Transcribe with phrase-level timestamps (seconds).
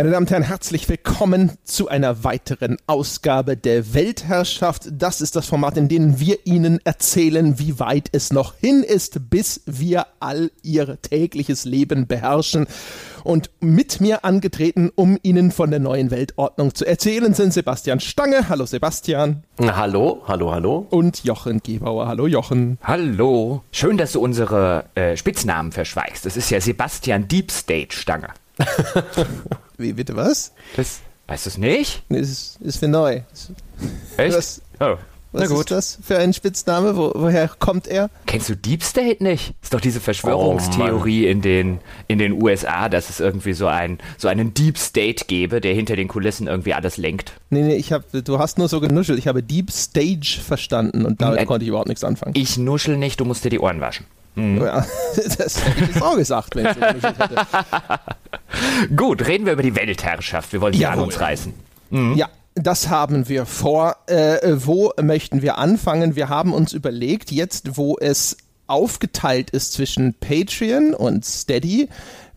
[0.00, 4.88] Meine Damen und Herren, herzlich willkommen zu einer weiteren Ausgabe der Weltherrschaft.
[4.90, 9.28] Das ist das Format, in dem wir Ihnen erzählen, wie weit es noch hin ist,
[9.28, 12.66] bis wir all Ihr tägliches Leben beherrschen.
[13.24, 18.48] Und mit mir angetreten, um Ihnen von der neuen Weltordnung zu erzählen, sind Sebastian Stange.
[18.48, 19.42] Hallo Sebastian.
[19.60, 20.86] Hallo, hallo, hallo.
[20.88, 22.08] Und Jochen Gebauer.
[22.08, 22.78] Hallo Jochen.
[22.82, 23.64] Hallo.
[23.70, 26.24] Schön, dass du unsere äh, Spitznamen verschweigst.
[26.24, 28.28] Das ist ja Sebastian Deep State Stange.
[29.80, 30.52] Wie, bitte was?
[30.76, 32.02] Das, weißt du es nicht?
[32.08, 33.22] Nee, ist, ist für neu.
[34.16, 34.36] Echt?
[34.36, 34.96] Was, oh.
[35.32, 36.96] was ist das für ein Spitzname?
[36.96, 38.10] Wo, woher kommt er?
[38.26, 39.54] Kennst du Deep State nicht?
[39.62, 43.98] Ist doch diese Verschwörungstheorie Oh in, den, in den USA, dass es irgendwie so, ein,
[44.18, 47.32] so einen Deep State gäbe, der hinter den Kulissen irgendwie alles lenkt.
[47.48, 49.18] Nee, nee, ich hab, du hast nur so genuschelt.
[49.18, 52.34] Ich habe Deep Stage verstanden und damit Äh, konnte ich überhaupt nichts anfangen.
[52.36, 54.04] Ich nuschel nicht, du musst dir die Ohren waschen.
[54.36, 54.86] Ja,
[55.38, 57.46] das hätte ich jetzt auch gesagt, wenn ich so hätte.
[58.96, 60.52] Gut, reden wir über die Weltherrschaft.
[60.52, 61.52] Wir wollen sie an uns reißen.
[62.14, 63.96] Ja, das haben wir vor.
[64.06, 66.14] Äh, wo möchten wir anfangen?
[66.14, 71.88] Wir haben uns überlegt, jetzt wo es aufgeteilt ist zwischen Patreon und Steady,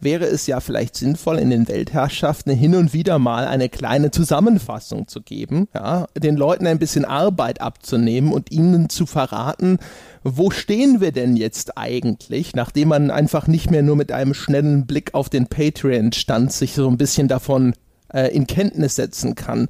[0.03, 5.07] wäre es ja vielleicht sinnvoll, in den Weltherrschaften hin und wieder mal eine kleine Zusammenfassung
[5.07, 9.77] zu geben, ja, den Leuten ein bisschen Arbeit abzunehmen und ihnen zu verraten,
[10.23, 14.85] wo stehen wir denn jetzt eigentlich, nachdem man einfach nicht mehr nur mit einem schnellen
[14.85, 17.73] Blick auf den Patreon-Stand sich so ein bisschen davon
[18.13, 19.67] äh, in Kenntnis setzen kann.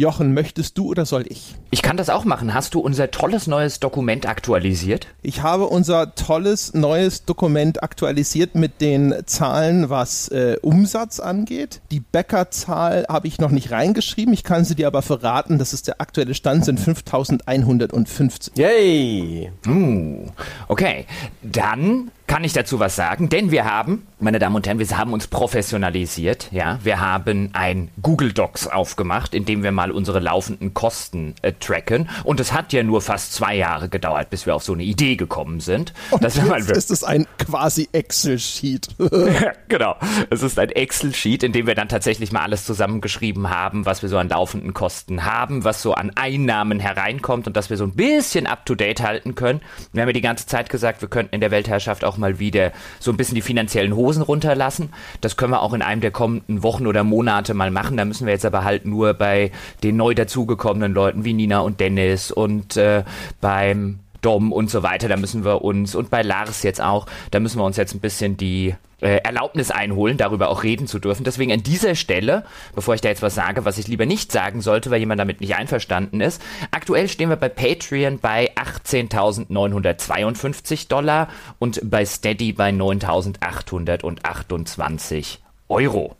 [0.00, 1.54] Jochen, möchtest du oder soll ich?
[1.70, 2.54] Ich kann das auch machen.
[2.54, 5.06] Hast du unser tolles neues Dokument aktualisiert?
[5.20, 11.82] Ich habe unser tolles neues Dokument aktualisiert mit den Zahlen, was äh, Umsatz angeht.
[11.90, 14.32] Die Bäckerzahl habe ich noch nicht reingeschrieben.
[14.32, 18.56] Ich kann sie dir aber verraten, das ist der aktuelle Stand, sind 5150.
[18.56, 19.52] Yay!
[19.68, 20.26] Uh,
[20.68, 21.04] okay.
[21.42, 25.12] Dann kann ich dazu was sagen, denn wir haben, meine Damen und Herren, wir haben
[25.12, 26.78] uns professionalisiert, ja.
[26.84, 32.08] Wir haben ein Google Docs aufgemacht, in dem wir mal unsere laufenden Kosten äh, tracken.
[32.22, 35.16] Und es hat ja nur fast zwei Jahre gedauert, bis wir auf so eine Idee
[35.16, 35.92] gekommen sind.
[36.12, 38.90] Und mal jetzt ist es ein quasi Excel-Sheet.
[39.68, 39.96] genau.
[40.30, 44.08] Es ist ein Excel-Sheet, in dem wir dann tatsächlich mal alles zusammengeschrieben haben, was wir
[44.08, 47.96] so an laufenden Kosten haben, was so an Einnahmen hereinkommt und dass wir so ein
[47.96, 49.62] bisschen up-to-date halten können.
[49.92, 52.72] Wir haben ja die ganze Zeit gesagt, wir könnten in der Weltherrschaft auch mal wieder
[52.98, 54.90] so ein bisschen die finanziellen Hosen runterlassen.
[55.20, 57.96] Das können wir auch in einem der kommenden Wochen oder Monate mal machen.
[57.96, 59.50] Da müssen wir jetzt aber halt nur bei
[59.82, 63.04] den neu dazugekommenen Leuten wie Nina und Dennis und äh,
[63.40, 67.40] beim Dom und so weiter, da müssen wir uns, und bei Lars jetzt auch, da
[67.40, 71.24] müssen wir uns jetzt ein bisschen die äh, Erlaubnis einholen, darüber auch reden zu dürfen.
[71.24, 72.44] Deswegen an dieser Stelle,
[72.74, 75.40] bevor ich da jetzt was sage, was ich lieber nicht sagen sollte, weil jemand damit
[75.40, 81.28] nicht einverstanden ist, aktuell stehen wir bei Patreon bei 18.952 Dollar
[81.58, 85.38] und bei Steady bei 9.828
[85.68, 86.19] Euro.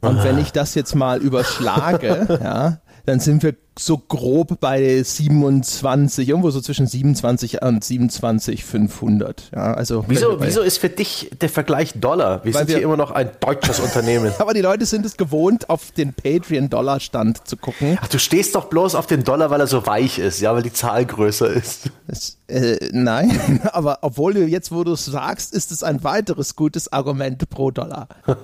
[0.00, 6.28] Und wenn ich das jetzt mal überschlage, ja, dann sind wir so grob bei 27,
[6.28, 9.50] irgendwo so zwischen 27 und 27, 500.
[9.54, 12.44] Ja, also Wieso, wieso ist für dich der Vergleich Dollar?
[12.44, 14.30] Wir sind wir- hier immer noch ein deutsches Unternehmen.
[14.38, 17.98] Aber die Leute sind es gewohnt, auf den Patreon-Dollar-Stand zu gucken.
[18.00, 20.62] Ach, du stehst doch bloß auf den Dollar, weil er so weich ist, ja, weil
[20.62, 21.88] die Zahl größer ist.
[22.06, 26.56] Das, äh, nein, aber obwohl du jetzt, wo du es sagst, ist es ein weiteres
[26.56, 28.08] gutes Argument pro Dollar.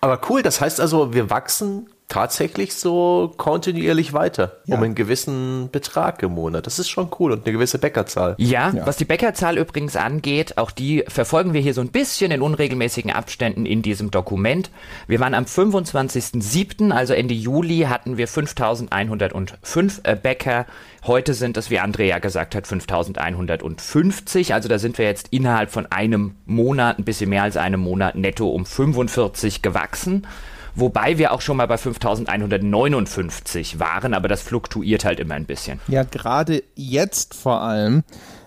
[0.00, 4.76] Aber cool, das heißt also, wir wachsen tatsächlich so kontinuierlich weiter, ja.
[4.76, 6.64] um einen gewissen Betrag im Monat.
[6.64, 8.36] Das ist schon cool und eine gewisse Bäckerzahl.
[8.38, 12.30] Ja, ja, was die Bäckerzahl übrigens angeht, auch die verfolgen wir hier so ein bisschen
[12.30, 14.70] in unregelmäßigen Abständen in diesem Dokument.
[15.08, 20.66] Wir waren am 25.07., also Ende Juli, hatten wir 5105 äh, Bäcker.
[21.08, 24.54] Heute sind es, wie Andrea gesagt hat, 5150.
[24.54, 28.14] Also da sind wir jetzt innerhalb von einem Monat, ein bisschen mehr als einem Monat
[28.14, 30.24] netto um 45 gewachsen
[30.74, 35.80] wobei wir auch schon mal bei 5159 waren, aber das fluktuiert halt immer ein bisschen.
[35.88, 38.02] Ja, gerade jetzt vor allem.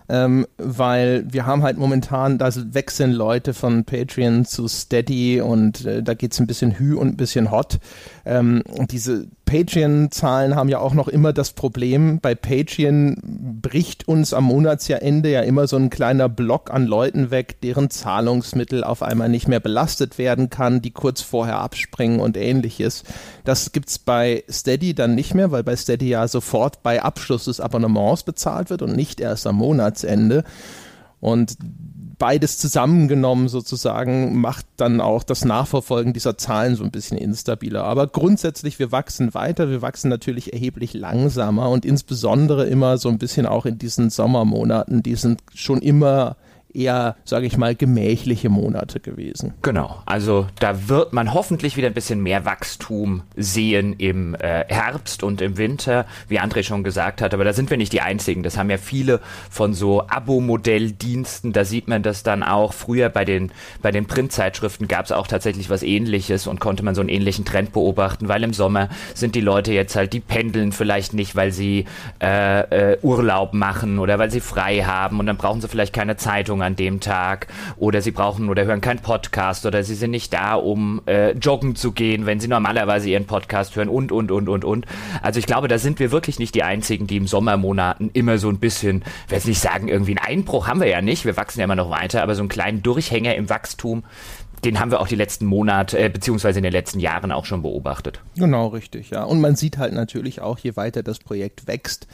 [0.09, 6.01] Ähm, weil wir haben halt momentan, da wechseln Leute von Patreon zu Steady und äh,
[6.01, 7.79] da es ein bisschen Hü und ein bisschen Hot.
[8.27, 13.15] Ähm, diese Patreon-Zahlen haben ja auch noch immer das Problem, bei Patreon
[13.61, 18.83] bricht uns am Monatsende ja immer so ein kleiner Block an Leuten weg, deren Zahlungsmittel
[18.83, 23.05] auf einmal nicht mehr belastet werden kann, die kurz vorher abspringen und ähnliches.
[23.45, 27.45] Das gibt es bei Steady dann nicht mehr, weil bei Steady ja sofort bei Abschluss
[27.45, 30.43] des Abonnements bezahlt wird und nicht erst am Monatsende.
[31.21, 31.57] Und
[32.17, 37.83] beides zusammengenommen sozusagen macht dann auch das Nachverfolgen dieser Zahlen so ein bisschen instabiler.
[37.83, 43.19] Aber grundsätzlich, wir wachsen weiter, wir wachsen natürlich erheblich langsamer und insbesondere immer so ein
[43.19, 46.35] bisschen auch in diesen Sommermonaten, die sind schon immer
[46.77, 49.53] eher, sage ich mal, gemächliche Monate gewesen.
[49.61, 55.23] Genau, also da wird man hoffentlich wieder ein bisschen mehr Wachstum sehen im äh, Herbst
[55.23, 58.43] und im Winter, wie André schon gesagt hat, aber da sind wir nicht die Einzigen.
[58.43, 59.19] Das haben ja viele
[59.49, 62.73] von so Abo-Modelldiensten, da sieht man das dann auch.
[62.73, 63.51] Früher bei den,
[63.81, 67.45] bei den Printzeitschriften gab es auch tatsächlich was ähnliches und konnte man so einen ähnlichen
[67.45, 71.51] Trend beobachten, weil im Sommer sind die Leute jetzt halt, die pendeln vielleicht nicht, weil
[71.51, 71.85] sie
[72.21, 76.17] äh, äh, Urlaub machen oder weil sie frei haben und dann brauchen sie vielleicht keine
[76.17, 77.47] Zeitung an dem Tag
[77.77, 81.75] oder sie brauchen oder hören keinen Podcast oder sie sind nicht da, um äh, joggen
[81.75, 84.85] zu gehen, wenn sie normalerweise ihren Podcast hören und, und, und, und, und.
[85.21, 88.49] Also ich glaube, da sind wir wirklich nicht die Einzigen, die im Sommermonaten immer so
[88.49, 91.59] ein bisschen, ich will nicht sagen, irgendwie einen Einbruch haben wir ja nicht, wir wachsen
[91.59, 94.03] ja immer noch weiter, aber so einen kleinen Durchhänger im Wachstum,
[94.65, 97.61] den haben wir auch die letzten Monate, äh, beziehungsweise in den letzten Jahren auch schon
[97.61, 98.21] beobachtet.
[98.35, 99.23] Genau, richtig, ja.
[99.23, 102.07] Und man sieht halt natürlich auch, je weiter das Projekt wächst,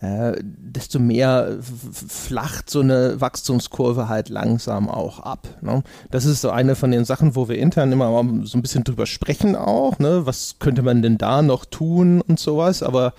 [0.00, 5.48] äh, desto mehr flacht so eine Wachstumskurve halt langsam auch ab.
[5.60, 5.82] Ne?
[6.10, 9.06] Das ist so eine von den Sachen, wo wir intern immer so ein bisschen drüber
[9.06, 9.98] sprechen auch.
[9.98, 10.24] Ne?
[10.24, 13.12] Was könnte man denn da noch tun und sowas, aber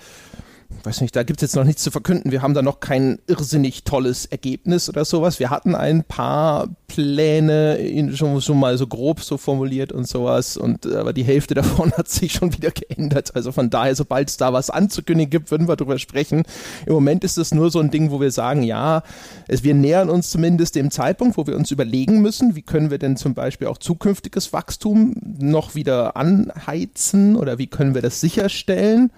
[0.84, 2.32] weiß nicht, da gibt es jetzt noch nichts zu verkünden.
[2.32, 5.38] Wir haben da noch kein irrsinnig tolles Ergebnis oder sowas.
[5.38, 7.78] Wir hatten ein paar Pläne
[8.14, 12.08] schon, schon mal so grob so formuliert und sowas, und aber die Hälfte davon hat
[12.08, 13.34] sich schon wieder geändert.
[13.34, 16.44] Also von daher, sobald es da was anzukündigen gibt, würden wir darüber sprechen.
[16.86, 19.02] Im Moment ist es nur so ein Ding, wo wir sagen, ja,
[19.48, 22.98] es, wir nähern uns zumindest dem Zeitpunkt, wo wir uns überlegen müssen, wie können wir
[22.98, 29.10] denn zum Beispiel auch zukünftiges Wachstum noch wieder anheizen oder wie können wir das sicherstellen.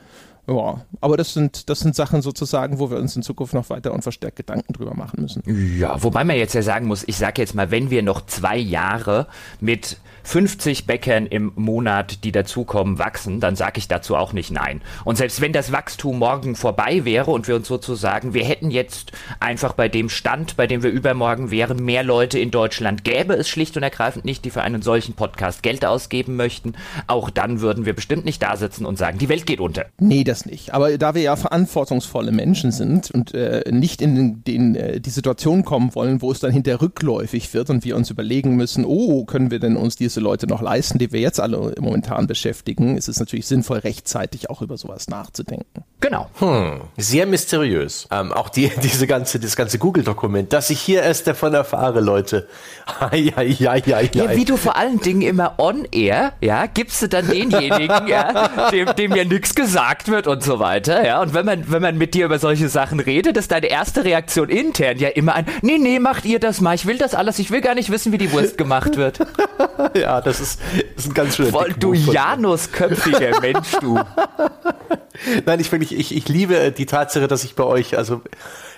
[0.49, 3.93] Ja, aber das sind, das sind Sachen sozusagen, wo wir uns in Zukunft noch weiter
[3.93, 5.43] und verstärkt Gedanken drüber machen müssen.
[5.79, 8.57] Ja, wobei man jetzt ja sagen muss, ich sage jetzt mal, wenn wir noch zwei
[8.57, 9.29] Jahre
[9.61, 14.81] mit 50 Bäckern im Monat, die dazukommen, wachsen, dann sage ich dazu auch nicht nein.
[15.05, 19.13] Und selbst wenn das Wachstum morgen vorbei wäre und wir uns sozusagen, wir hätten jetzt
[19.41, 23.49] einfach bei dem Stand, bei dem wir übermorgen wären, mehr Leute in Deutschland, gäbe es
[23.49, 26.75] schlicht und ergreifend nicht, die für einen solchen Podcast Geld ausgeben möchten,
[27.07, 29.87] auch dann würden wir bestimmt nicht da sitzen und sagen, die Welt geht unter.
[29.99, 30.75] Nee, das nicht.
[30.75, 35.11] Aber da wir ja verantwortungsvolle Menschen sind und äh, nicht in den, den, äh, die
[35.11, 39.25] Situation kommen wollen, wo es dann hinterher rückläufig wird und wir uns überlegen müssen, oh,
[39.25, 43.09] können wir denn uns diese Leute noch leisten, die wir jetzt alle momentan beschäftigen, ist
[43.09, 45.85] es natürlich sinnvoll, rechtzeitig auch über sowas nachzudenken.
[46.01, 46.29] Genau.
[46.39, 48.09] Hm, sehr mysteriös.
[48.11, 52.49] Ähm, auch die, diese ganze, das ganze Google-Dokument, dass ich hier erst davon erfahre, Leute.
[53.13, 54.37] ja, ja, ja, ja.
[54.37, 58.95] Wie du vor allen Dingen immer on air, ja, gibst du dann denjenigen, ja, dem,
[58.97, 61.21] dem ja nichts gesagt wird und so weiter, ja.
[61.21, 64.49] Und wenn man, wenn man mit dir über solche Sachen redet, ist deine erste Reaktion
[64.49, 67.51] intern ja immer ein, nee, nee, macht ihr das mal, ich will das alles, ich
[67.51, 69.21] will gar nicht wissen, wie die Wurst gemacht wird.
[69.95, 70.61] ja, das ist,
[70.97, 73.99] ist ein ganz schöner Voll, Du Janusköpfiger Mensch, du.
[75.47, 78.23] Nein, ich wirklich, ich, ich liebe die Tatsache, dass ich bei euch, also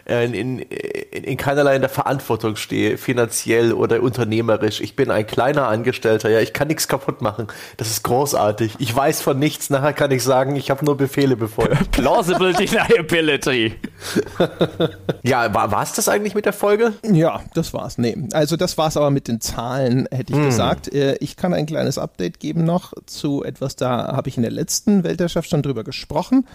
[0.06, 4.80] äh, in, in, in keinerlei in der Verantwortung stehe, finanziell oder unternehmerisch.
[4.80, 7.46] Ich bin ein kleiner Angestellter, ja, ich kann nichts kaputt machen.
[7.76, 8.74] Das ist großartig.
[8.78, 11.90] Ich weiß von nichts, nachher kann ich sagen, ich habe nur Befehle befolgt.
[11.92, 13.74] Plausible Deniability.
[15.22, 16.94] ja, war es das eigentlich mit der Folge?
[17.04, 17.98] Ja, das war's.
[17.98, 20.46] Nee, also das war's aber mit den Zahlen, hätte ich hm.
[20.46, 20.92] gesagt.
[20.92, 24.52] Äh, ich kann ein kleines Update geben noch zu etwas, da habe ich in der
[24.52, 26.46] letzten Weltherrschaft schon drüber gesprochen.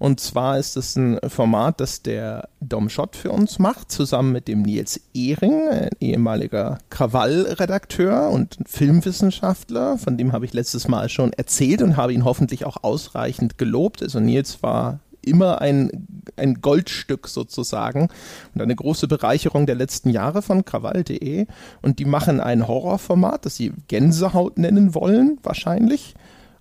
[0.00, 4.48] Und zwar ist es ein Format, das der Dom Schott für uns macht, zusammen mit
[4.48, 9.98] dem Nils Ehring, ein ehemaliger Krawall-Redakteur und Filmwissenschaftler.
[9.98, 14.02] Von dem habe ich letztes Mal schon erzählt und habe ihn hoffentlich auch ausreichend gelobt.
[14.02, 18.08] Also Nils war immer ein, ein Goldstück sozusagen
[18.54, 21.46] und eine große Bereicherung der letzten Jahre von krawall.de.
[21.82, 26.14] Und die machen ein Horrorformat, das sie Gänsehaut nennen wollen, wahrscheinlich.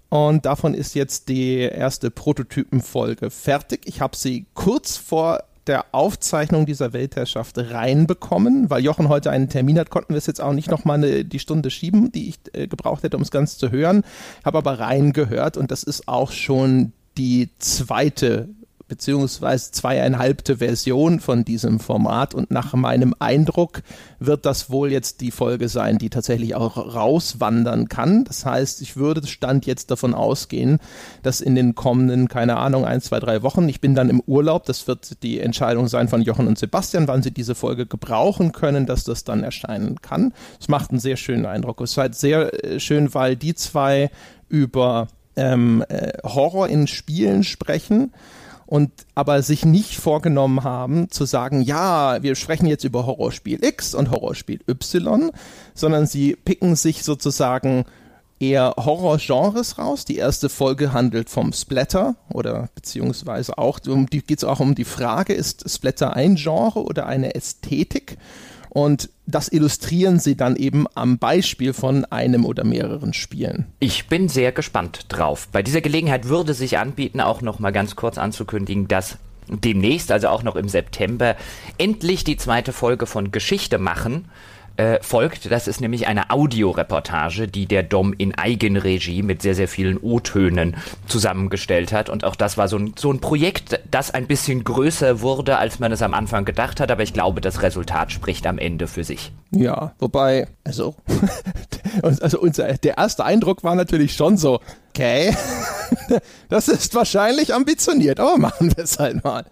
[0.10, 3.82] Und davon ist jetzt die erste Prototypenfolge fertig.
[3.86, 8.72] Ich habe sie kurz vor der Aufzeichnung dieser Weltherrschaft reinbekommen.
[8.72, 11.70] Weil Jochen heute einen Termin hat, konnten wir es jetzt auch nicht nochmal die Stunde
[11.70, 14.04] schieben, die ich äh, gebraucht hätte, um es ganz zu hören.
[14.44, 18.50] Habe aber reingehört und das ist auch schon die zweite
[18.90, 23.82] beziehungsweise zweieinhalbte Version von diesem Format und nach meinem Eindruck
[24.20, 28.26] wird das wohl jetzt die Folge sein, die tatsächlich auch rauswandern kann.
[28.26, 30.80] Das heißt, ich würde Stand jetzt davon ausgehen,
[31.24, 34.66] dass in den kommenden, keine Ahnung, ein, zwei, drei Wochen, ich bin dann im Urlaub,
[34.66, 38.86] das wird die Entscheidung sein von Jochen und Sebastian, wann sie diese Folge gebrauchen können,
[38.86, 40.34] dass das dann erscheinen kann.
[40.60, 41.80] Es macht einen sehr schönen Eindruck.
[41.82, 44.10] Es ist halt sehr äh, schön, weil die zwei
[44.50, 48.12] über ähm, äh, Horror in Spielen sprechen
[48.70, 53.96] und aber sich nicht vorgenommen haben zu sagen, ja, wir sprechen jetzt über Horrorspiel X
[53.96, 55.32] und Horrorspiel Y,
[55.74, 57.86] sondern sie picken sich sozusagen
[58.40, 60.06] eher Horrorgenres raus.
[60.06, 64.76] Die erste Folge handelt vom Splatter oder beziehungsweise auch, um die geht es auch um
[64.76, 68.20] die Frage, ist Splatter ein Genre oder eine Ästhetik?
[68.70, 73.66] Und das illustrieren sie dann eben am Beispiel von einem oder mehreren Spielen.
[73.80, 75.48] Ich bin sehr gespannt drauf.
[75.52, 80.28] Bei dieser Gelegenheit würde sich anbieten, auch noch mal ganz kurz anzukündigen, dass demnächst, also
[80.28, 81.36] auch noch im September,
[81.78, 84.26] endlich die zweite Folge von Geschichte machen
[84.80, 85.52] äh, folgt.
[85.52, 90.78] Das ist nämlich eine Audioreportage, die der Dom in Eigenregie mit sehr, sehr vielen O-Tönen
[91.06, 92.10] zusammengestellt hat.
[92.10, 95.80] Und auch das war so ein, so ein Projekt, das ein bisschen größer wurde, als
[95.80, 96.92] man es am Anfang gedacht hat.
[96.92, 99.34] Aber ich glaube, das Resultat spricht am Ende für sich.
[99.52, 100.96] Ja, wobei, also,
[102.02, 105.36] also unser, der erste Eindruck war natürlich schon so, okay,
[106.50, 109.46] das ist wahrscheinlich ambitioniert, aber machen wir es halt mal.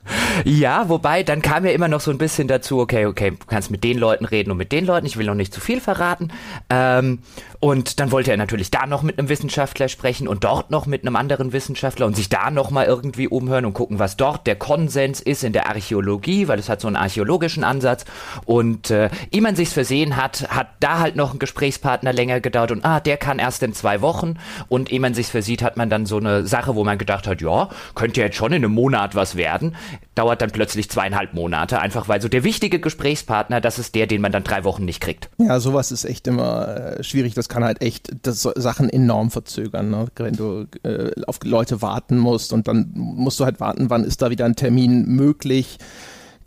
[0.46, 3.72] Ja, wobei, dann kam ja immer noch so ein bisschen dazu, okay, okay, du kannst
[3.72, 6.32] mit den Leuten reden und mit den Leuten, ich will noch nicht zu viel verraten.
[6.70, 7.20] Ähm,
[7.60, 11.02] und dann wollte er natürlich da noch mit einem Wissenschaftler sprechen und dort noch mit
[11.02, 14.56] einem anderen Wissenschaftler und sich da noch mal irgendwie umhören und gucken, was dort der
[14.56, 18.06] Konsens ist in der Archäologie, weil es hat so einen archäologischen Ansatz.
[18.46, 22.72] Und äh, ehe man sich's versehen hat, hat da halt noch ein Gesprächspartner länger gedauert
[22.72, 24.36] und ah, der kann erst in zwei Wochen.
[24.70, 27.42] Und ehe man sich's versieht, hat man dann so eine Sache, wo man gedacht hat,
[27.42, 29.76] ja, könnte jetzt schon in einem Monat was werden,
[30.14, 34.22] dauert dann plötzlich zweieinhalb Monate, einfach weil so der wichtige Gesprächspartner, das ist der, den
[34.22, 35.30] man dann drei Wochen nicht kriegt.
[35.40, 37.34] Ja, sowas ist echt immer äh, schwierig.
[37.34, 40.08] Das kann halt echt das Sachen enorm verzögern, ne?
[40.16, 44.22] wenn du äh, auf Leute warten musst und dann musst du halt warten, wann ist
[44.22, 45.78] da wieder ein Termin möglich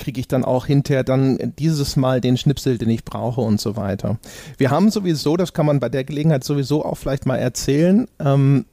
[0.00, 3.76] kriege ich dann auch hinterher dann dieses Mal den Schnipsel, den ich brauche und so
[3.76, 4.18] weiter.
[4.58, 8.64] Wir haben sowieso, das kann man bei der Gelegenheit sowieso auch vielleicht mal erzählen, ähm,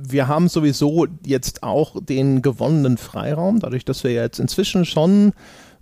[0.00, 5.32] wir haben sowieso jetzt auch den gewonnenen Freiraum, dadurch, dass wir jetzt inzwischen schon,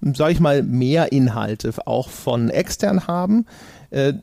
[0.00, 3.44] sage ich mal, mehr Inhalte auch von extern haben.
[3.90, 4.14] Äh,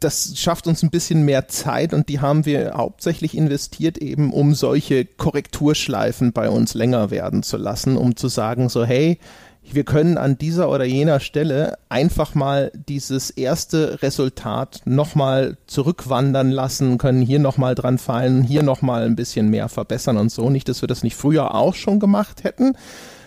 [0.00, 4.54] das schafft uns ein bisschen mehr Zeit und die haben wir hauptsächlich investiert eben, um
[4.54, 9.18] solche Korrekturschleifen bei uns länger werden zu lassen, um zu sagen so, hey,
[9.62, 16.98] wir können an dieser oder jener Stelle einfach mal dieses erste Resultat nochmal zurückwandern lassen,
[16.98, 20.48] können hier nochmal dran fallen, hier nochmal ein bisschen mehr verbessern und so.
[20.50, 22.72] Nicht, dass wir das nicht früher auch schon gemacht hätten,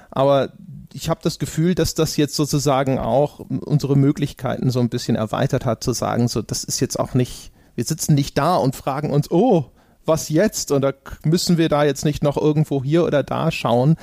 [0.09, 0.49] aber
[0.93, 5.65] ich habe das Gefühl, dass das jetzt sozusagen auch unsere Möglichkeiten so ein bisschen erweitert
[5.65, 9.11] hat, zu sagen, so, das ist jetzt auch nicht, wir sitzen nicht da und fragen
[9.11, 9.65] uns, oh,
[10.05, 10.71] was jetzt?
[10.71, 13.95] Und da müssen wir da jetzt nicht noch irgendwo hier oder da schauen,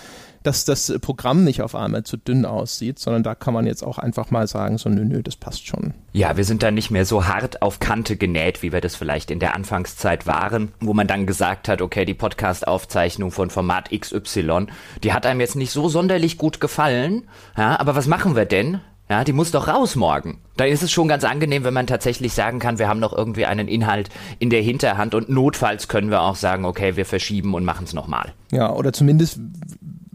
[0.43, 3.99] dass das Programm nicht auf einmal zu dünn aussieht, sondern da kann man jetzt auch
[3.99, 5.95] einfach mal sagen, so nö, nö, das passt schon.
[6.13, 9.31] Ja, wir sind da nicht mehr so hart auf Kante genäht, wie wir das vielleicht
[9.31, 14.67] in der Anfangszeit waren, wo man dann gesagt hat, okay, die Podcast-Aufzeichnung von Format XY,
[15.03, 17.25] die hat einem jetzt nicht so sonderlich gut gefallen,
[17.57, 18.81] ja, aber was machen wir denn?
[19.11, 20.39] Ja, die muss doch raus morgen.
[20.57, 23.45] Da ist es schon ganz angenehm, wenn man tatsächlich sagen kann, wir haben noch irgendwie
[23.45, 27.65] einen Inhalt in der Hinterhand und notfalls können wir auch sagen, okay, wir verschieben und
[27.65, 28.35] machen es nochmal.
[28.53, 29.41] Ja, oder zumindest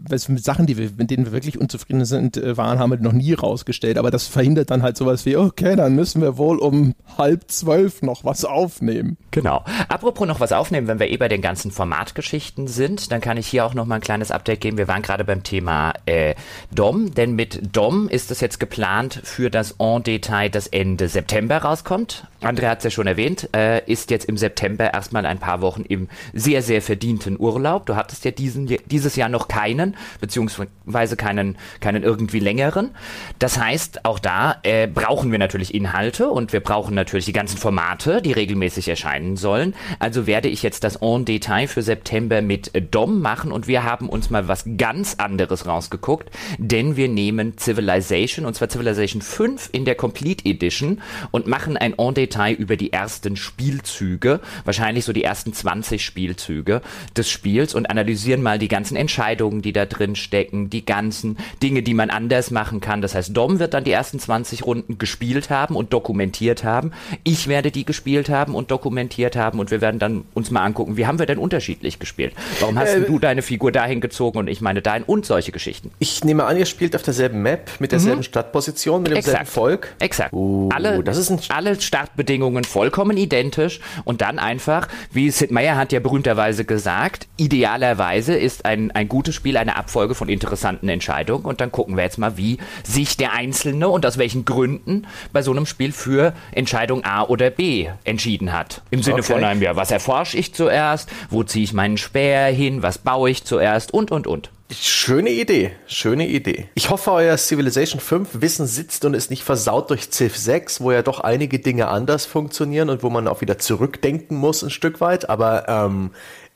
[0.08, 3.32] Sachen, die wir, mit denen wir wirklich unzufrieden sind, äh, waren, haben wir noch nie
[3.32, 3.98] rausgestellt.
[3.98, 8.02] Aber das verhindert dann halt sowas wie, okay, dann müssen wir wohl um halb zwölf
[8.02, 9.16] noch was aufnehmen.
[9.30, 9.64] Genau.
[9.88, 13.46] Apropos noch was aufnehmen, wenn wir eh bei den ganzen Formatgeschichten sind, dann kann ich
[13.46, 14.78] hier auch noch mal ein kleines Update geben.
[14.78, 16.34] Wir waren gerade beim Thema äh,
[16.74, 21.58] DOM, denn mit DOM ist es jetzt geplant für das En Detail, das Ende September
[21.58, 22.26] rauskommt.
[22.40, 25.82] André hat es ja schon erwähnt, äh, ist jetzt im September erstmal ein paar Wochen
[25.82, 27.86] im sehr, sehr verdienten Urlaub.
[27.86, 32.90] Du hattest ja diesen, dieses Jahr noch keinen, beziehungsweise keinen, keinen irgendwie längeren.
[33.38, 37.58] Das heißt, auch da äh, brauchen wir natürlich Inhalte und wir brauchen natürlich die ganzen
[37.58, 39.74] Formate, die regelmäßig erscheinen sollen.
[39.98, 44.08] Also werde ich jetzt das En Detail für September mit DOM machen und wir haben
[44.08, 49.84] uns mal was ganz anderes rausgeguckt, denn wir nehmen Civilization und zwar Civilization 5 in
[49.84, 51.00] der Complete Edition
[51.30, 56.82] und machen ein En Detail über die ersten Spielzüge, wahrscheinlich so die ersten 20 Spielzüge
[57.16, 61.82] des Spiels und analysieren mal die ganzen Entscheidungen, die da drin stecken, die ganzen Dinge,
[61.82, 63.02] die man anders machen kann.
[63.02, 66.92] Das heißt, Dom wird dann die ersten 20 Runden gespielt haben und dokumentiert haben.
[67.24, 70.96] Ich werde die gespielt haben und dokumentiert haben und wir werden dann uns mal angucken,
[70.96, 72.34] wie haben wir denn unterschiedlich gespielt?
[72.60, 75.90] Warum hast äh, du deine Figur dahin gezogen und ich meine dahin und solche Geschichten?
[75.98, 78.24] Ich nehme an, ihr spielt auf derselben Map, mit derselben mhm.
[78.24, 79.54] Startposition, mit demselben Exakt.
[79.54, 79.94] Volk.
[79.98, 80.32] Exakt.
[80.32, 85.50] Uh, alle, das ist ein alle Startbedingungen Bedingungen vollkommen identisch und dann einfach, wie Sid
[85.50, 90.88] Meier hat ja berühmterweise gesagt, idealerweise ist ein, ein gutes Spiel eine Abfolge von interessanten
[90.88, 95.06] Entscheidungen und dann gucken wir jetzt mal, wie sich der Einzelne und aus welchen Gründen
[95.32, 98.82] bei so einem Spiel für Entscheidung A oder B entschieden hat.
[98.90, 99.34] Im Sinne okay.
[99.34, 103.30] von einem, ja, was erforsche ich zuerst, wo ziehe ich meinen Speer hin, was baue
[103.30, 104.50] ich zuerst und, und, und.
[104.72, 106.68] Schöne Idee, schöne Idee.
[106.74, 110.90] Ich hoffe, euer Civilization 5 Wissen sitzt und ist nicht versaut durch Civ 6, wo
[110.90, 115.00] ja doch einige Dinge anders funktionieren und wo man auch wieder zurückdenken muss ein Stück
[115.00, 115.30] weit.
[115.30, 116.10] Aber ähm,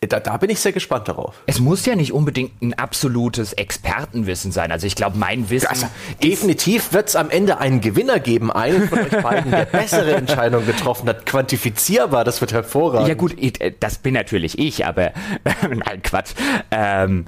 [0.09, 1.43] da, da bin ich sehr gespannt darauf.
[1.45, 4.73] Es muss ja nicht unbedingt ein absolutes Expertenwissen sein.
[4.73, 5.67] Also ich glaube, mein Wissen.
[5.67, 5.89] Also,
[6.23, 10.65] definitiv wird es am Ende einen Gewinner geben, einen von euch beiden, der bessere Entscheidungen
[10.65, 11.27] getroffen hat.
[11.27, 13.09] Quantifizierbar, das wird hervorragend.
[13.09, 13.37] Ja gut,
[13.81, 15.13] das bin natürlich ich, aber
[15.63, 16.31] nein, Quatsch.
[16.71, 17.27] Ähm,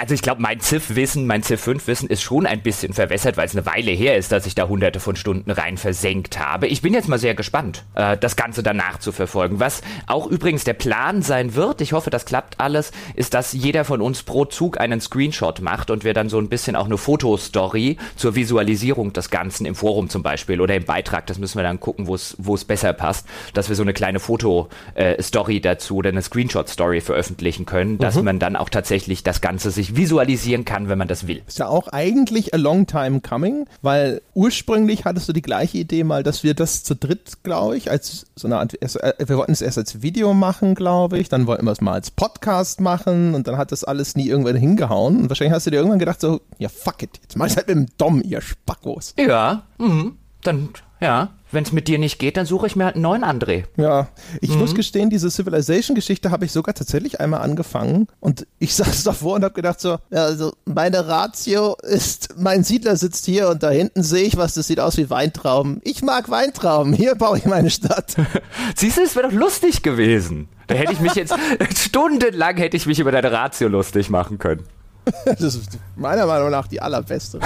[0.00, 3.66] also ich glaube, mein Civ-Wissen, mein Civ-5-Wissen ist schon ein bisschen verwässert, weil es eine
[3.66, 6.66] Weile her ist, dass ich da hunderte von Stunden rein versenkt habe.
[6.66, 9.60] Ich bin jetzt mal sehr gespannt, äh, das Ganze danach zu verfolgen.
[9.60, 13.84] Was auch übrigens der Plan sein wird, ich hoffe, das klappt alles, ist, dass jeder
[13.84, 16.98] von uns pro Zug einen Screenshot macht und wir dann so ein bisschen auch eine
[16.98, 21.62] Fotostory zur Visualisierung des Ganzen im Forum zum Beispiel oder im Beitrag, das müssen wir
[21.62, 26.10] dann gucken, wo es besser passt, dass wir so eine kleine Fotostory äh, dazu oder
[26.10, 28.24] eine Screenshot-Story veröffentlichen können, dass mhm.
[28.24, 31.42] man dann auch tatsächlich das Ganze sich sich visualisieren kann, wenn man das will.
[31.46, 36.04] Ist ja auch eigentlich a long time coming, weil ursprünglich hattest du die gleiche Idee
[36.04, 39.52] mal, dass wir das zu dritt, glaube ich, als so eine Art, äh, wir wollten
[39.52, 43.34] es erst als Video machen, glaube ich, dann wollten wir es mal als Podcast machen
[43.34, 46.20] und dann hat das alles nie irgendwann hingehauen und wahrscheinlich hast du dir irgendwann gedacht
[46.20, 49.14] so, ja fuck it, jetzt mach ich halt mit dem Dom, ihr Spackos.
[49.18, 50.16] Ja, mhm.
[50.46, 53.24] Dann, ja, wenn es mit dir nicht geht, dann suche ich mir halt einen neuen
[53.24, 53.64] André.
[53.76, 54.08] Ja,
[54.40, 54.58] ich mhm.
[54.58, 59.44] muss gestehen, diese Civilization-Geschichte habe ich sogar tatsächlich einmal angefangen und ich saß davor und
[59.44, 64.02] habe gedacht so, ja, also meine Ratio ist, mein Siedler sitzt hier und da hinten
[64.02, 65.80] sehe ich was, das sieht aus wie Weintrauben.
[65.84, 68.16] Ich mag Weintrauben, hier baue ich meine Stadt.
[68.76, 70.48] Siehst du, es wäre doch lustig gewesen.
[70.66, 71.34] Da hätte ich mich jetzt,
[71.76, 74.64] stundenlang hätte ich mich über deine Ratio lustig machen können.
[75.24, 77.40] Das ist meiner Meinung nach die allerbeste.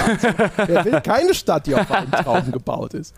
[0.65, 3.13] Wer will keine Stadt, die auf Weintrauben gebaut ist?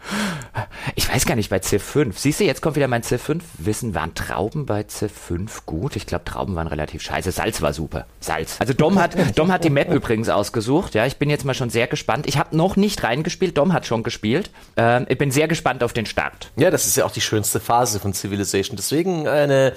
[0.96, 2.14] Ich weiß gar nicht, bei C5.
[2.16, 3.94] Siehst du, jetzt kommt wieder mein C5-Wissen.
[3.96, 5.96] Waren Trauben bei C5 gut?
[5.96, 7.32] Ich glaube, Trauben waren relativ scheiße.
[7.32, 8.06] Salz war super.
[8.20, 8.58] Salz.
[8.60, 10.96] Also Dom hat, Dom hat die Map übrigens ausgesucht.
[10.96, 12.28] Ja, ich bin jetzt mal schon sehr gespannt.
[12.28, 13.58] Ich habe noch nicht reingespielt.
[13.58, 14.52] Dom hat schon gespielt.
[14.78, 16.52] Ähm, ich bin sehr gespannt auf den Start.
[16.56, 18.76] Ja, das ist ja auch die schönste Phase von Civilization.
[18.76, 19.74] Deswegen eine,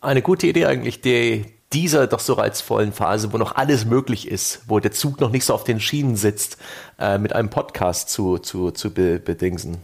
[0.00, 4.62] eine gute Idee eigentlich, die, dieser doch so reizvollen Phase, wo noch alles möglich ist,
[4.68, 6.56] wo der Zug noch nicht so auf den Schienen sitzt,
[6.98, 9.78] äh, mit einem Podcast zu, zu, zu be bedingsen.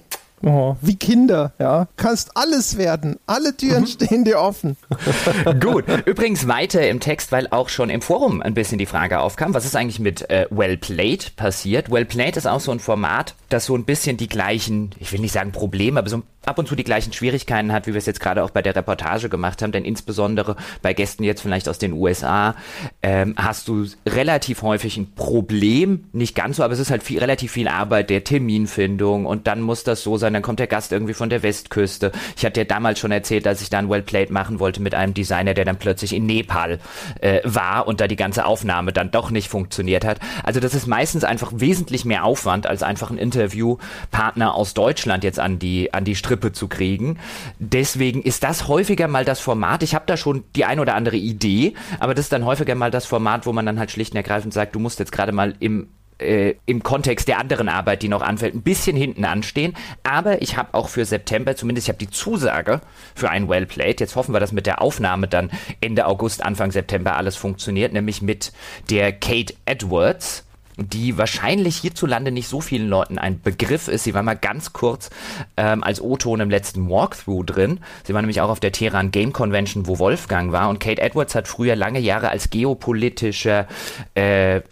[0.47, 1.89] Oh, wie Kinder, ja.
[1.97, 3.19] Kannst alles werden.
[3.27, 3.87] Alle Türen mhm.
[3.87, 4.77] stehen dir offen.
[5.61, 5.85] Gut.
[6.05, 9.65] Übrigens weiter im Text, weil auch schon im Forum ein bisschen die Frage aufkam, was
[9.65, 11.91] ist eigentlich mit äh, Well Played passiert?
[11.91, 15.21] Well Played ist auch so ein Format, das so ein bisschen die gleichen, ich will
[15.21, 18.07] nicht sagen Probleme, aber so ab und zu die gleichen Schwierigkeiten hat, wie wir es
[18.07, 21.79] jetzt gerade auch bei der Reportage gemacht haben, denn insbesondere bei Gästen jetzt vielleicht aus
[21.79, 22.55] den USA
[23.03, 27.19] ähm, hast du relativ häufig ein Problem, nicht ganz so, aber es ist halt viel,
[27.19, 30.93] relativ viel Arbeit der Terminfindung und dann muss das so sein, dann kommt der Gast
[30.93, 32.13] irgendwie von der Westküste.
[32.37, 34.95] Ich hatte ja damals schon erzählt, als ich da ein Well Played machen wollte mit
[34.95, 36.79] einem Designer, der dann plötzlich in Nepal
[37.21, 40.21] äh, war und da die ganze Aufnahme dann doch nicht funktioniert hat.
[40.43, 45.41] Also das ist meistens einfach wesentlich mehr Aufwand, als einfach ein Interviewpartner aus Deutschland jetzt
[45.41, 47.19] an die, an die Strippe Strippe zu kriegen.
[47.59, 49.83] Deswegen ist das häufiger mal das Format.
[49.85, 52.91] Ich habe da schon die ein oder andere Idee, aber das ist dann häufiger mal
[52.91, 55.55] das Format, wo man dann halt schlicht und ergreifend sagt, du musst jetzt gerade mal
[55.61, 59.75] im äh, im Kontext der anderen Arbeit, die noch anfällt, ein bisschen hinten anstehen.
[60.05, 62.81] Aber ich habe auch für September, zumindest ich habe die Zusage
[63.17, 64.01] für ein Well Played.
[64.01, 68.23] Jetzt hoffen wir, dass mit der Aufnahme dann Ende August, Anfang September alles funktioniert, nämlich
[68.23, 68.53] mit
[68.91, 70.44] der Kate Edwards
[70.77, 74.05] die wahrscheinlich hierzulande nicht so vielen Leuten ein Begriff ist.
[74.05, 75.11] Sie war mal ganz kurz
[75.57, 77.81] ähm, als O-Ton im letzten Walkthrough drin.
[78.05, 80.69] Sie war nämlich auch auf der Teheran Game Convention, wo Wolfgang war.
[80.69, 83.69] Und Kate Edwards hat früher lange Jahre als geopolitischer
[84.15, 84.63] äh,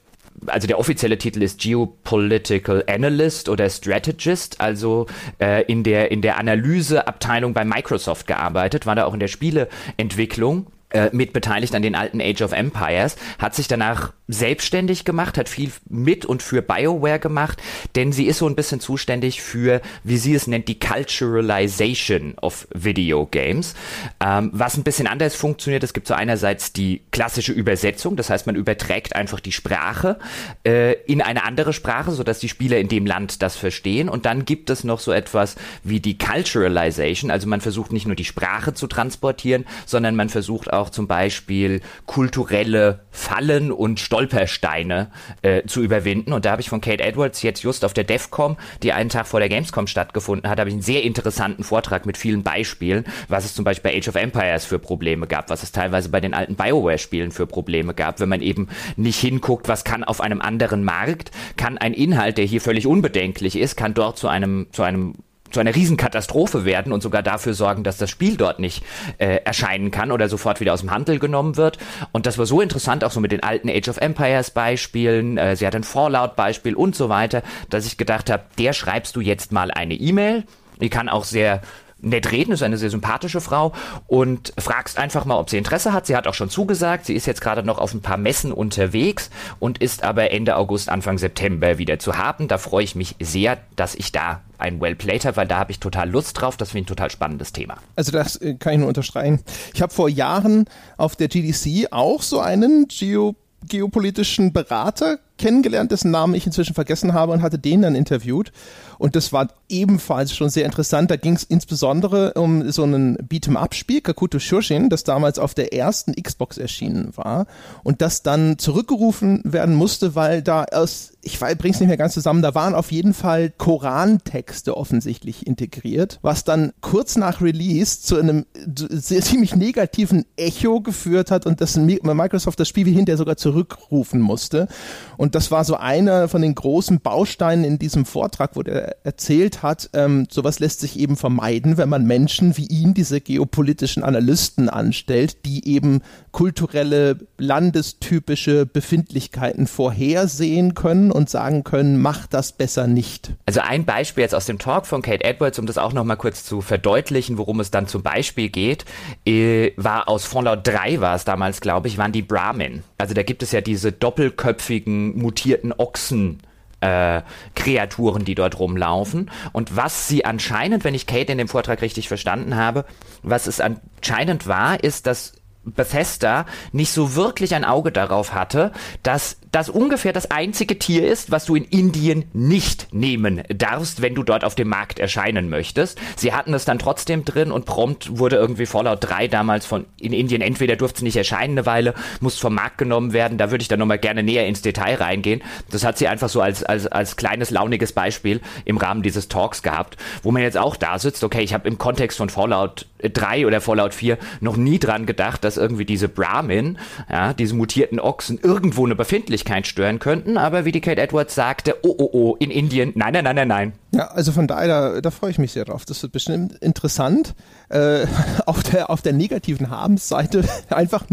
[0.46, 5.06] also der offizielle Titel ist Geopolitical Analyst oder Strategist, also
[5.40, 10.66] äh, in der in der Analyseabteilung bei Microsoft gearbeitet, war da auch in der Spieleentwicklung
[10.90, 15.48] äh, mit beteiligt an den alten Age of Empires, hat sich danach selbstständig gemacht, hat
[15.48, 17.62] viel mit und für BioWare gemacht,
[17.94, 22.66] denn sie ist so ein bisschen zuständig für, wie sie es nennt, die Culturalization of
[22.74, 23.74] Video Games.
[24.20, 28.46] Ähm, was ein bisschen anders funktioniert, es gibt so einerseits die klassische Übersetzung, das heißt,
[28.46, 30.18] man überträgt einfach die Sprache
[30.64, 34.08] äh, in eine andere Sprache, sodass die Spieler in dem Land das verstehen.
[34.08, 38.16] Und dann gibt es noch so etwas wie die Culturalization, also man versucht nicht nur
[38.16, 45.08] die Sprache zu transportieren, sondern man versucht auch zum Beispiel kulturelle Fallen und Stolpersteine
[45.42, 46.32] äh, zu überwinden.
[46.32, 49.26] Und da habe ich von Kate Edwards jetzt just auf der DEFCOM, die einen Tag
[49.26, 53.44] vor der Gamescom stattgefunden hat, habe ich einen sehr interessanten Vortrag mit vielen Beispielen, was
[53.44, 56.34] es zum Beispiel bei Age of Empires für Probleme gab, was es teilweise bei den
[56.34, 60.84] alten BioWare-Spielen für Probleme gab, wenn man eben nicht hinguckt, was kann auf einem anderen
[60.84, 65.14] Markt, kann ein Inhalt, der hier völlig unbedenklich ist, kann dort zu einem, zu einem
[65.52, 68.84] zu einer Riesenkatastrophe werden und sogar dafür sorgen, dass das Spiel dort nicht
[69.18, 71.78] äh, erscheinen kann oder sofort wieder aus dem Handel genommen wird.
[72.12, 75.38] Und das war so interessant, auch so mit den alten Age of Empires Beispielen.
[75.38, 79.16] Äh, sie hat ein Fallout Beispiel und so weiter, dass ich gedacht habe, der schreibst
[79.16, 80.44] du jetzt mal eine E-Mail.
[80.80, 81.60] Die kann auch sehr
[82.02, 83.72] nett reden, ist eine sehr sympathische Frau
[84.06, 86.06] und fragst einfach mal, ob sie Interesse hat.
[86.06, 87.06] Sie hat auch schon zugesagt.
[87.06, 90.88] Sie ist jetzt gerade noch auf ein paar Messen unterwegs und ist aber Ende August,
[90.88, 92.48] Anfang September wieder zu haben.
[92.48, 95.72] Da freue ich mich sehr, dass ich da ein Well Played habe, weil da habe
[95.72, 96.56] ich total Lust drauf.
[96.56, 97.76] Das finde ich ein total spannendes Thema.
[97.96, 99.40] Also das äh, kann ich nur unterstreichen.
[99.74, 103.34] Ich habe vor Jahren auf der GDC auch so einen Geo
[103.68, 108.52] geopolitischen Berater kennengelernt, dessen Namen ich inzwischen vergessen habe und hatte den dann interviewt.
[108.98, 111.10] Und das war ebenfalls schon sehr interessant.
[111.10, 116.14] Da ging es insbesondere um so einen Beat'em-up-Spiel, Kakuto Shoshin, das damals auf der ersten
[116.14, 117.46] Xbox erschienen war
[117.82, 122.42] und das dann zurückgerufen werden musste, weil da aus, ich bring's nicht mehr ganz zusammen,
[122.42, 128.44] da waren auf jeden Fall Korantexte offensichtlich integriert, was dann kurz nach Release zu einem
[128.90, 134.20] sehr, ziemlich negativen Echo geführt hat und das Microsoft das Spiel wie hinterher sogar zurückrufen
[134.20, 134.68] musste.
[135.16, 139.62] Und das war so einer von den großen Bausteinen in diesem Vortrag, wo der erzählt
[139.62, 144.68] hat, ähm, sowas lässt sich eben vermeiden, wenn man Menschen wie ihn, diese geopolitischen Analysten
[144.68, 153.32] anstellt, die eben kulturelle, landestypische Befindlichkeiten vorhersehen können und sagen können, mach das besser nicht.
[153.46, 156.44] Also ein Beispiel jetzt aus dem Talk von Kate Edwards, um das auch nochmal kurz
[156.44, 158.84] zu verdeutlichen, worum es dann zum Beispiel geht,
[159.26, 162.82] äh, war aus Fallout 3 war es damals, glaube ich, waren die Brahmin.
[162.98, 166.40] Also da gibt es ja diese doppelköpfigen, mutierten Ochsen
[166.82, 167.22] äh,
[167.54, 169.30] Kreaturen, die dort rumlaufen.
[169.52, 172.84] Und was sie anscheinend, wenn ich Kate in dem Vortrag richtig verstanden habe,
[173.22, 179.36] was es anscheinend war, ist, dass Bethesda nicht so wirklich ein Auge darauf hatte, dass
[179.52, 184.22] das ungefähr das einzige Tier ist, was du in Indien nicht nehmen darfst, wenn du
[184.22, 186.00] dort auf dem Markt erscheinen möchtest.
[186.16, 190.14] Sie hatten es dann trotzdem drin und prompt wurde irgendwie Fallout 3 damals von in
[190.14, 193.36] Indien entweder durfte es nicht erscheinen eine Weile, muss vom Markt genommen werden.
[193.36, 195.42] Da würde ich dann nochmal gerne näher ins Detail reingehen.
[195.70, 199.62] Das hat sie einfach so als, als, als kleines launiges Beispiel im Rahmen dieses Talks
[199.62, 203.46] gehabt, wo man jetzt auch da sitzt, okay, ich habe im Kontext von Fallout 3
[203.46, 206.78] oder Fallout 4 noch nie dran gedacht, dass irgendwie diese Brahmin,
[207.10, 211.76] ja, diese mutierten Ochsen irgendwo eine Befindlichkeit stören könnten, aber wie die Kate Edwards sagte,
[211.82, 213.72] oh oh oh, in Indien, nein, nein, nein, nein, nein.
[213.94, 215.84] Ja, also von daher, da, da freue ich mich sehr drauf.
[215.84, 217.34] Das wird bestimmt interessant.
[217.68, 218.06] Äh,
[218.46, 221.04] auf der auf der negativen Habensseite einfach,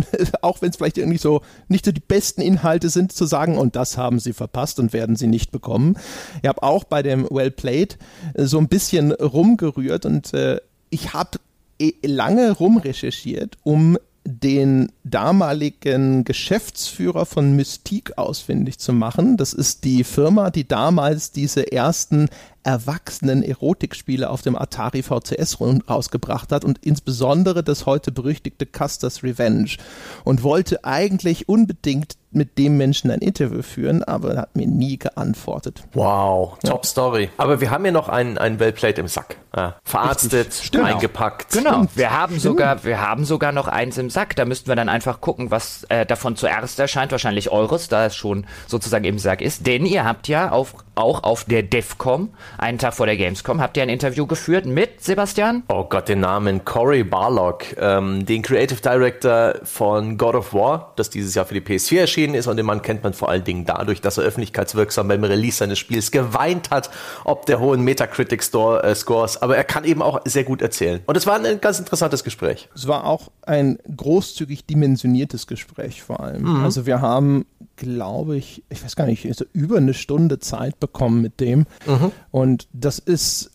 [0.41, 3.75] auch wenn es vielleicht irgendwie so nicht so die besten Inhalte sind, zu sagen, und
[3.75, 5.97] das haben sie verpasst und werden sie nicht bekommen.
[6.41, 7.97] Ich habe auch bei dem Well Played
[8.33, 11.39] äh, so ein bisschen rumgerührt und äh, ich habe
[11.79, 13.97] eh lange rumrecherchiert, um
[14.29, 19.37] den damaligen Geschäftsführer von Mystique ausfindig zu machen.
[19.37, 22.29] Das ist die Firma, die damals diese ersten
[22.63, 29.77] erwachsenen Erotikspiele auf dem Atari VCS rausgebracht hat und insbesondere das heute berüchtigte Custer's Revenge
[30.23, 34.99] und wollte eigentlich unbedingt mit dem Menschen ein Interview führen, aber er hat mir nie
[34.99, 35.83] geantwortet.
[35.93, 36.89] Wow, top ja.
[36.89, 37.29] Story.
[37.37, 39.37] Aber wir haben ja noch einen, einen Wellplate im Sack.
[39.55, 41.53] Ja, verarztet, eingepackt.
[41.53, 41.73] Genau.
[41.73, 41.97] Stimmt.
[41.97, 44.35] Wir haben sogar, wir haben sogar noch eins im Sack.
[44.35, 47.11] Da müssten wir dann einfach gucken, was äh, davon zuerst erscheint.
[47.11, 49.65] Wahrscheinlich eures, da es schon sozusagen im Sack ist.
[49.65, 53.75] Denn ihr habt ja auf, auch auf der DEFCOM, einen Tag vor der Gamescom, habt
[53.77, 55.63] ihr ein Interview geführt mit Sebastian?
[55.69, 61.09] Oh Gott, den Namen Cory Barlock, ähm, den Creative Director von God of War, das
[61.09, 63.43] dieses Jahr für die PS4 erschien erschienen ist und den Mann kennt man vor allen
[63.43, 66.89] Dingen dadurch, dass er öffentlichkeitswirksam beim Release seines Spiels geweint hat,
[67.23, 71.01] ob der hohen Metacritic Store, äh, Scores, aber er kann eben auch sehr gut erzählen.
[71.05, 72.67] Und es war ein ganz interessantes Gespräch.
[72.75, 76.43] Es war auch ein großzügig dimensioniertes Gespräch vor allem.
[76.43, 76.63] Mhm.
[76.63, 77.45] Also wir haben,
[77.79, 81.65] glaube ich, ich weiß gar nicht, so über eine Stunde Zeit bekommen mit dem.
[81.87, 82.11] Mhm.
[82.29, 83.51] Und das ist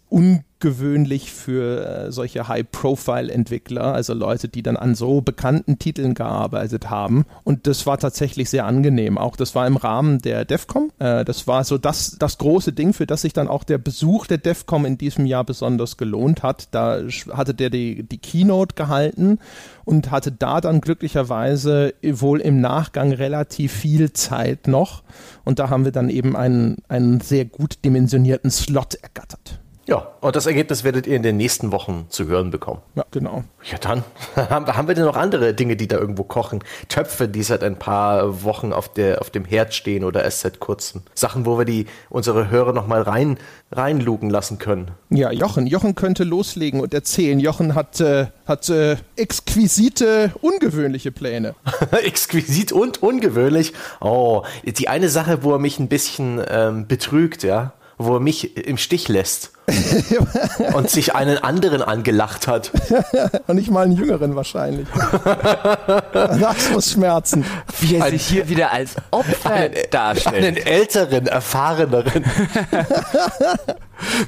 [0.64, 7.26] ungewöhnlich für äh, solche High-Profile-Entwickler, also Leute, die dann an so bekannten Titeln gearbeitet haben.
[7.44, 9.18] Und das war tatsächlich sehr angenehm.
[9.18, 10.90] Auch das war im Rahmen der DEFCOM.
[10.98, 14.26] Äh, das war so das, das große Ding, für das sich dann auch der Besuch
[14.26, 16.68] der DEFCOM in diesem Jahr besonders gelohnt hat.
[16.70, 17.00] Da
[17.32, 19.38] hatte der die, die Keynote gehalten
[19.84, 25.02] und hatte da dann glücklicherweise wohl im Nachgang relativ viel Zeit noch.
[25.44, 29.60] Und da haben wir dann eben einen, einen sehr gut dimensionierten Slot ergattert.
[29.86, 32.80] Ja, und das Ergebnis werdet ihr in den nächsten Wochen zu hören bekommen.
[32.94, 33.44] Ja, genau.
[33.70, 34.02] Ja, dann
[34.36, 36.60] haben wir denn noch andere Dinge, die da irgendwo kochen?
[36.88, 40.58] Töpfe, die seit ein paar Wochen auf, der, auf dem Herd stehen oder erst seit
[40.58, 41.02] kurzem.
[41.14, 43.38] Sachen, wo wir die, unsere Hörer nochmal rein,
[43.72, 44.92] reinlugen lassen können.
[45.10, 45.66] Ja, Jochen.
[45.66, 47.38] Jochen könnte loslegen und erzählen.
[47.38, 51.54] Jochen hat, äh, hat äh, exquisite, ungewöhnliche Pläne.
[51.90, 53.74] Exquisit und ungewöhnlich?
[54.00, 58.56] Oh, die eine Sache, wo er mich ein bisschen ähm, betrügt, ja wo er mich
[58.56, 59.52] im Stich lässt
[60.74, 62.70] und sich einen anderen angelacht hat.
[63.46, 64.86] und nicht mal einen jüngeren wahrscheinlich.
[66.12, 67.44] das muss schmerzen.
[67.80, 70.44] Wie er sich hier wieder als Opfer einen, darstellt.
[70.44, 72.24] Einen älteren, erfahreneren.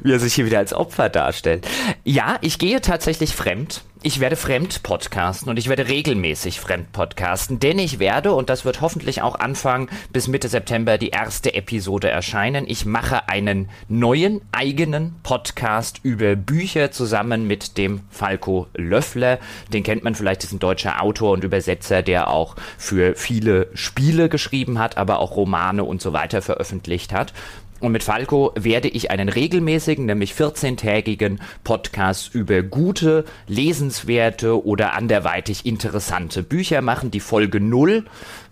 [0.02, 1.66] Wie er sich hier wieder als Opfer darstellt.
[2.04, 7.58] Ja, ich gehe tatsächlich fremd ich werde fremd podcasten und ich werde regelmäßig fremd podcasten,
[7.58, 12.08] denn ich werde, und das wird hoffentlich auch Anfang bis Mitte September die erste Episode
[12.08, 19.40] erscheinen, ich mache einen neuen eigenen Podcast über Bücher zusammen mit dem Falco Löffler.
[19.72, 24.28] Den kennt man vielleicht, ist ein deutscher Autor und Übersetzer, der auch für viele Spiele
[24.28, 27.32] geschrieben hat, aber auch Romane und so weiter veröffentlicht hat.
[27.80, 35.66] Und mit Falco werde ich einen regelmäßigen, nämlich 14-tägigen Podcast über gute, lesenswerte oder anderweitig
[35.66, 37.10] interessante Bücher machen.
[37.10, 38.04] Die Folge 0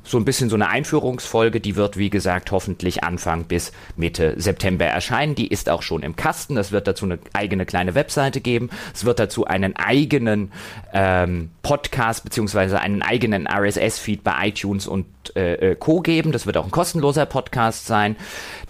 [0.04, 4.84] so ein bisschen so eine Einführungsfolge, die wird, wie gesagt, hoffentlich Anfang bis Mitte September
[4.84, 5.34] erscheinen.
[5.34, 6.58] Die ist auch schon im Kasten.
[6.58, 8.68] Es wird dazu eine eigene kleine Webseite geben.
[8.92, 10.52] Es wird dazu einen eigenen
[10.92, 15.06] ähm, Podcast beziehungsweise einen eigenen RSS-Feed bei iTunes und
[15.36, 16.00] äh, äh, Co.
[16.00, 16.32] geben.
[16.32, 18.16] Das wird auch ein kostenloser Podcast sein.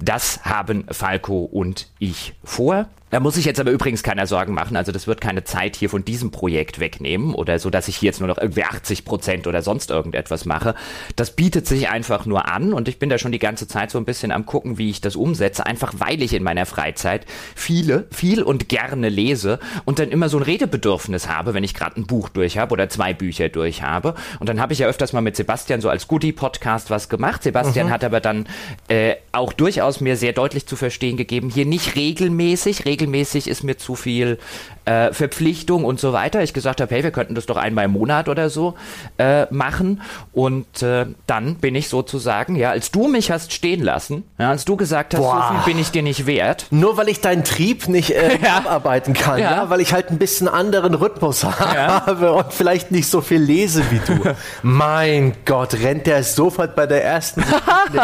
[0.00, 2.88] Das haben Falco und ich vor.
[3.14, 4.77] Da muss sich jetzt aber übrigens keiner Sorgen machen.
[4.77, 8.09] Also das wird keine Zeit hier von diesem Projekt wegnehmen oder so, dass ich hier
[8.09, 10.74] jetzt nur noch irgendwie 80 Prozent oder sonst irgendetwas mache.
[11.14, 13.98] Das bietet sich einfach nur an und ich bin da schon die ganze Zeit so
[13.98, 15.64] ein bisschen am gucken, wie ich das umsetze.
[15.64, 17.24] Einfach weil ich in meiner Freizeit
[17.55, 22.00] viele, viel und gerne lese und dann immer so ein Redebedürfnis habe, wenn ich gerade
[22.00, 24.16] ein Buch durch habe oder zwei Bücher durch habe.
[24.40, 27.44] Und dann habe ich ja öfters mal mit Sebastian so als Goodie-Podcast was gemacht.
[27.44, 27.92] Sebastian mhm.
[27.92, 28.48] hat aber dann
[28.88, 33.62] äh, auch durchaus mir sehr deutlich zu verstehen gegeben, hier nicht regelmäßig, regelmäßig regelmäßig ist
[33.64, 34.38] mir zu viel
[34.84, 36.42] äh, Verpflichtung und so weiter.
[36.42, 38.74] Ich gesagt habe, hey, wir könnten das doch einmal im Monat oder so
[39.18, 40.02] äh, machen.
[40.32, 44.64] Und äh, dann bin ich sozusagen, ja, als du mich hast stehen lassen, ja, als
[44.64, 45.48] du gesagt hast, Boah.
[45.48, 46.66] so viel bin ich dir nicht wert.
[46.70, 48.58] Nur weil ich deinen Trieb nicht äh, ja.
[48.58, 49.52] abarbeiten kann, ja.
[49.52, 49.70] ja.
[49.70, 54.00] weil ich halt ein bisschen anderen Rhythmus habe und vielleicht nicht so viel lese wie
[54.00, 54.34] du.
[54.62, 57.42] mein Gott, rennt der sofort bei der ersten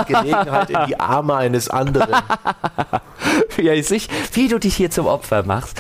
[0.07, 2.15] Gelegenheit in die Arme eines anderen.
[3.59, 4.01] ja, ich sehe,
[4.33, 5.79] wie du dich hier zum Opfer machst.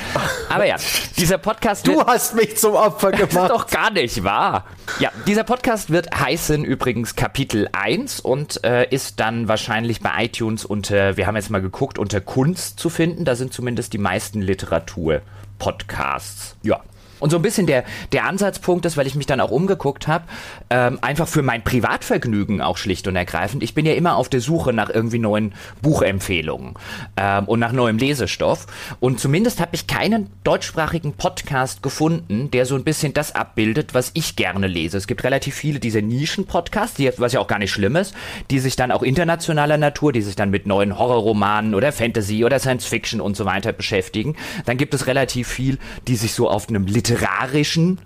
[0.50, 0.76] Aber ja,
[1.16, 1.86] dieser Podcast.
[1.86, 3.30] Du hast mich zum Opfer gemacht.
[3.40, 4.66] Das ist doch gar nicht wahr.
[4.98, 10.66] Ja, dieser Podcast wird heißen übrigens Kapitel 1 und äh, ist dann wahrscheinlich bei iTunes
[10.66, 13.24] unter, wir haben jetzt mal geguckt, unter Kunst zu finden.
[13.24, 16.56] Da sind zumindest die meisten Literatur-Podcasts.
[16.62, 16.82] Ja.
[17.20, 20.24] Und so ein bisschen der, der Ansatzpunkt ist, weil ich mich dann auch umgeguckt habe,
[20.70, 23.62] ähm, einfach für mein Privatvergnügen auch schlicht und ergreifend.
[23.62, 25.52] Ich bin ja immer auf der Suche nach irgendwie neuen
[25.83, 26.74] Buchempfehlungen
[27.16, 28.66] ähm, und nach neuem Lesestoff.
[28.98, 34.11] Und zumindest habe ich keinen deutschsprachigen Podcast gefunden, der so ein bisschen das abbildet, was
[34.14, 34.96] ich gerne lese.
[34.96, 38.14] Es gibt relativ viele dieser Nischen-Podcasts, die, was ja auch gar nicht schlimm ist,
[38.50, 42.59] die sich dann auch internationaler Natur, die sich dann mit neuen Horrorromanen oder Fantasy oder
[42.59, 44.37] Science Fiction und so weiter beschäftigen.
[44.64, 45.78] Dann gibt es relativ viel,
[46.09, 47.99] die sich so auf einem literarischen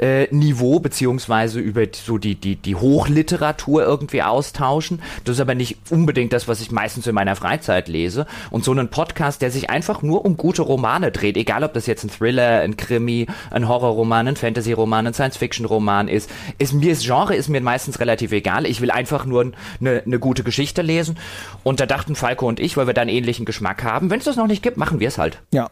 [0.00, 5.02] äh, Niveau beziehungsweise über so die, die, die Hochliteratur irgendwie austauschen.
[5.24, 8.26] Das ist aber nicht unbedingt das, was ich meistens in meiner Freizeit lese.
[8.50, 11.86] Und so einen Podcast, der sich einfach nur um gute Romane dreht, egal ob das
[11.86, 17.02] jetzt ein Thriller, ein Krimi, ein Horrorroman, ein Fantasy-Roman, ein Science-Fiction-Roman ist, ist mir das
[17.02, 18.66] Genre ist mir meistens relativ egal.
[18.66, 21.18] Ich will einfach nur eine, eine gute Geschichte lesen.
[21.64, 24.24] Und da dachten Falco und ich, weil wir da einen ähnlichen Geschmack haben, wenn es
[24.24, 25.38] das noch nicht gibt, machen wir es halt.
[25.52, 25.70] Ja,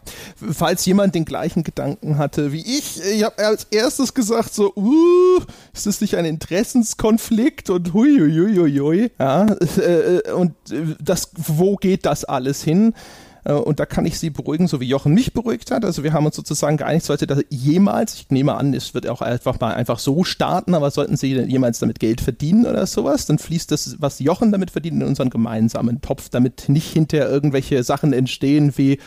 [0.52, 5.40] falls jemand den gleichen Gedanken hatte wie ich, ich habe als erstes gesagt so, uh,
[5.72, 9.46] ist das nicht ein Interessenskonflikt und hui, hui, hui, hui, ja,
[9.78, 12.94] äh, und äh, das, wo geht das alles hin?
[13.46, 15.84] Äh, und da kann ich Sie beruhigen, so wie Jochen mich beruhigt hat.
[15.84, 19.22] Also wir haben uns sozusagen geeinigt, sollte das jemals, ich nehme an, es wird auch
[19.22, 23.38] einfach mal einfach so starten, aber sollten Sie jemals damit Geld verdienen oder sowas, dann
[23.38, 28.12] fließt das, was Jochen damit verdient, in unseren gemeinsamen Topf, damit nicht hinterher irgendwelche Sachen
[28.12, 28.98] entstehen wie,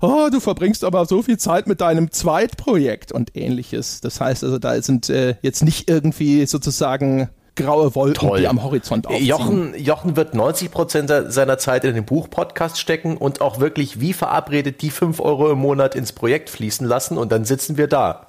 [0.00, 4.00] oh, du verbringst aber so viel Zeit mit deinem Zweitprojekt und ähnliches.
[4.00, 7.28] Das heißt also, da sind äh, jetzt nicht irgendwie sozusagen
[7.58, 8.40] graue Wolken, Toll.
[8.40, 9.26] die am Horizont aufziehen.
[9.26, 14.12] Jochen, Jochen wird 90 Prozent seiner Zeit in den Buchpodcast stecken und auch wirklich wie
[14.12, 18.24] verabredet die 5 Euro im Monat ins Projekt fließen lassen und dann sitzen wir da.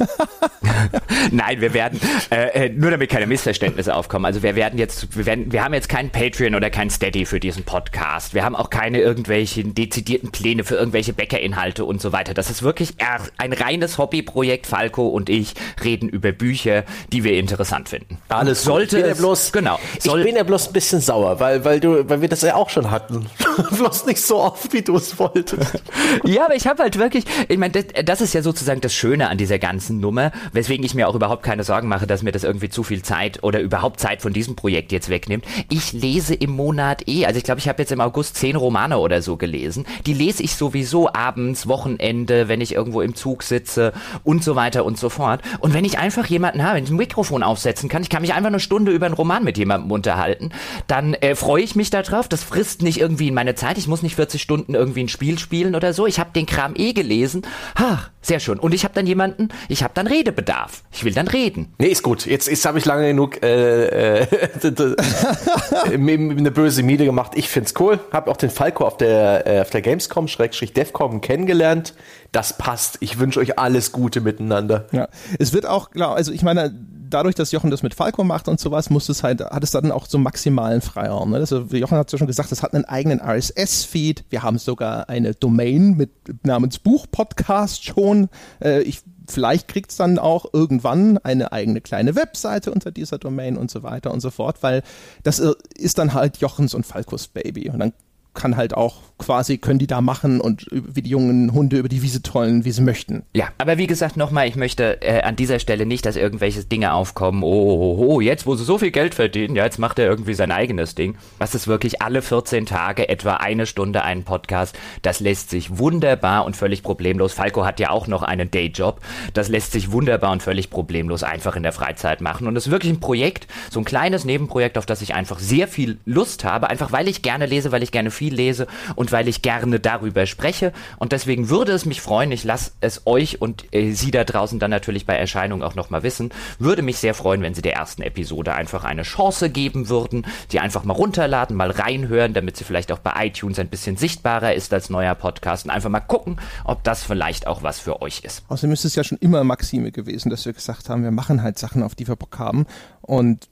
[1.31, 1.99] Nein, wir werden,
[2.31, 5.73] äh, äh, nur damit keine Missverständnisse aufkommen, also wir werden jetzt, wir werden, wir haben
[5.73, 8.33] jetzt keinen Patreon oder kein Steady für diesen Podcast.
[8.33, 12.33] Wir haben auch keine irgendwelchen dezidierten Pläne für irgendwelche Bäckerinhalte und so weiter.
[12.33, 12.95] Das ist wirklich
[13.37, 14.67] ein reines Hobbyprojekt.
[14.67, 18.17] Falco und ich reden über Bücher, die wir interessant finden.
[18.29, 19.79] Alles sollte bloß, genau.
[19.97, 22.69] ich bin ja bloß ein bisschen sauer, weil, weil du, weil wir das ja auch
[22.69, 23.27] schon hatten.
[23.77, 25.81] bloß nicht so oft, wie du es wolltest.
[26.23, 29.29] ja, aber ich habe halt wirklich, ich meine, das, das, ist ja sozusagen das Schöne
[29.29, 32.43] an dieser ganzen Nummer, weswegen ich mir auch überhaupt keine Sorgen mache, dass mir das
[32.43, 35.45] irgendwie zu viel Zeit oder überhaupt Zeit von diesem Projekt jetzt wegnimmt.
[35.69, 38.97] Ich lese im Monat eh, also ich glaube, ich habe jetzt im August zehn Romane
[38.97, 39.85] oder so gelesen.
[40.05, 44.85] Die lese ich sowieso abends, Wochenende, wenn ich irgendwo im Zug sitze und so weiter
[44.85, 45.41] und so fort.
[45.59, 48.33] Und wenn ich einfach jemanden habe, wenn ich ein Mikrofon aufsetzen kann, ich kann mich
[48.33, 50.51] einfach eine Stunde über einen Roman mit jemandem unterhalten,
[50.87, 52.27] dann äh, freue ich mich darauf.
[52.27, 53.77] Das frisst nicht irgendwie in meine Zeit.
[53.77, 56.07] Ich muss nicht 40 Stunden irgendwie ein Spiel spielen oder so.
[56.07, 57.41] Ich habe den Kram eh gelesen.
[57.75, 58.59] Ach, sehr schön.
[58.59, 60.83] Und ich habe dann jemanden, ich habe dann Redebedarf.
[60.91, 61.73] Ich will dann reden.
[61.77, 62.25] Nee, ist gut.
[62.25, 64.27] Jetzt, jetzt habe ich lange genug äh, äh,
[65.83, 67.31] eine böse Miete gemacht.
[67.35, 67.99] Ich find's cool.
[68.11, 71.93] Habe auch den Falco auf der, äh, auf der Gamescom, Schrägstrich Devcom kennengelernt.
[72.31, 72.97] Das passt.
[72.99, 74.87] Ich wünsche euch alles Gute miteinander.
[74.91, 75.07] Ja,
[75.39, 76.75] es wird auch, klar, also ich meine,
[77.09, 79.91] dadurch, dass Jochen das mit Falco macht und sowas, muss es halt, hat es dann
[79.91, 81.31] auch so maximalen Freiraum.
[81.31, 81.37] Ne?
[81.37, 84.25] Also Jochen hat ja schon gesagt, es hat einen eigenen RSS-Feed.
[84.29, 86.11] Wir haben sogar eine Domain mit
[86.45, 88.29] namens Buchpodcast schon.
[88.61, 93.57] Äh, ich vielleicht kriegt es dann auch irgendwann eine eigene kleine Webseite unter dieser Domain
[93.57, 94.81] und so weiter und so fort, weil
[95.23, 97.69] das äh, ist dann halt Jochens und Falcos Baby.
[97.69, 97.93] Und dann
[98.33, 102.01] kann halt auch quasi, können die da machen und wie die jungen Hunde über die
[102.01, 103.23] Wiese tollen, wie sie möchten.
[103.35, 106.93] Ja, aber wie gesagt nochmal, ich möchte äh, an dieser Stelle nicht, dass irgendwelche Dinge
[106.93, 109.99] aufkommen, oh, oh, oh, oh, jetzt wo sie so viel Geld verdienen, ja, jetzt macht
[109.99, 111.17] er irgendwie sein eigenes Ding.
[111.37, 116.45] Was ist wirklich alle 14 Tage etwa eine Stunde einen Podcast, das lässt sich wunderbar
[116.45, 119.01] und völlig problemlos, Falco hat ja auch noch einen Dayjob,
[119.33, 122.71] das lässt sich wunderbar und völlig problemlos einfach in der Freizeit machen und es ist
[122.71, 126.69] wirklich ein Projekt, so ein kleines Nebenprojekt, auf das ich einfach sehr viel Lust habe,
[126.69, 130.25] einfach weil ich gerne lese, weil ich gerne viel lese und weil ich gerne darüber
[130.25, 130.73] spreche.
[130.97, 134.59] Und deswegen würde es mich freuen, ich lasse es euch und äh, Sie da draußen
[134.59, 138.01] dann natürlich bei Erscheinung auch nochmal wissen, würde mich sehr freuen, wenn Sie der ersten
[138.01, 142.91] Episode einfach eine Chance geben würden, die einfach mal runterladen, mal reinhören, damit sie vielleicht
[142.91, 146.83] auch bei iTunes ein bisschen sichtbarer ist als neuer Podcast und einfach mal gucken, ob
[146.83, 148.43] das vielleicht auch was für euch ist.
[148.49, 151.57] Außerdem ist es ja schon immer Maxime gewesen, dass wir gesagt haben, wir machen halt
[151.57, 152.65] Sachen, auf die wir Bock haben
[153.01, 153.47] und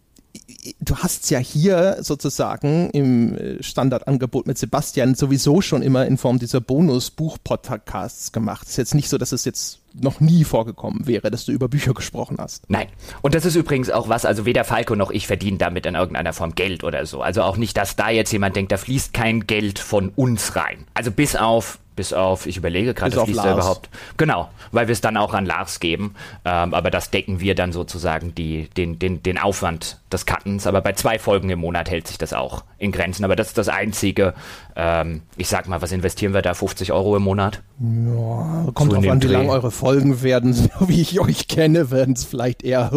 [0.79, 6.39] du hast ja hier sozusagen im äh, Standardangebot mit Sebastian sowieso schon immer in Form
[6.39, 8.63] dieser Bonus-Buch-Podcasts gemacht.
[8.63, 11.67] Es ist jetzt nicht so, dass es jetzt noch nie vorgekommen wäre, dass du über
[11.67, 12.69] Bücher gesprochen hast.
[12.69, 12.87] Nein.
[13.21, 16.33] Und das ist übrigens auch was, also weder Falco noch ich verdienen damit in irgendeiner
[16.33, 17.21] Form Geld oder so.
[17.21, 20.85] Also auch nicht, dass da jetzt jemand denkt, da fließt kein Geld von uns rein.
[20.93, 23.89] Also bis auf Bis auf, ich überlege gerade, das fließt ja überhaupt.
[24.17, 26.13] Genau, weil wir es dann auch an Lars geben.
[26.45, 30.67] Ähm, aber das decken wir dann sozusagen die, den, den, den Aufwand des Cuttens.
[30.67, 33.25] Aber bei zwei Folgen im Monat hält sich das auch in Grenzen.
[33.25, 34.35] Aber das ist das Einzige.
[34.75, 36.53] Ähm, ich sag mal, was investieren wir da?
[36.53, 37.63] 50 Euro im Monat?
[37.79, 40.53] Ja, kommt drauf an, wie lang eure Folgen werden.
[40.67, 42.91] So wie ich euch kenne, werden es vielleicht eher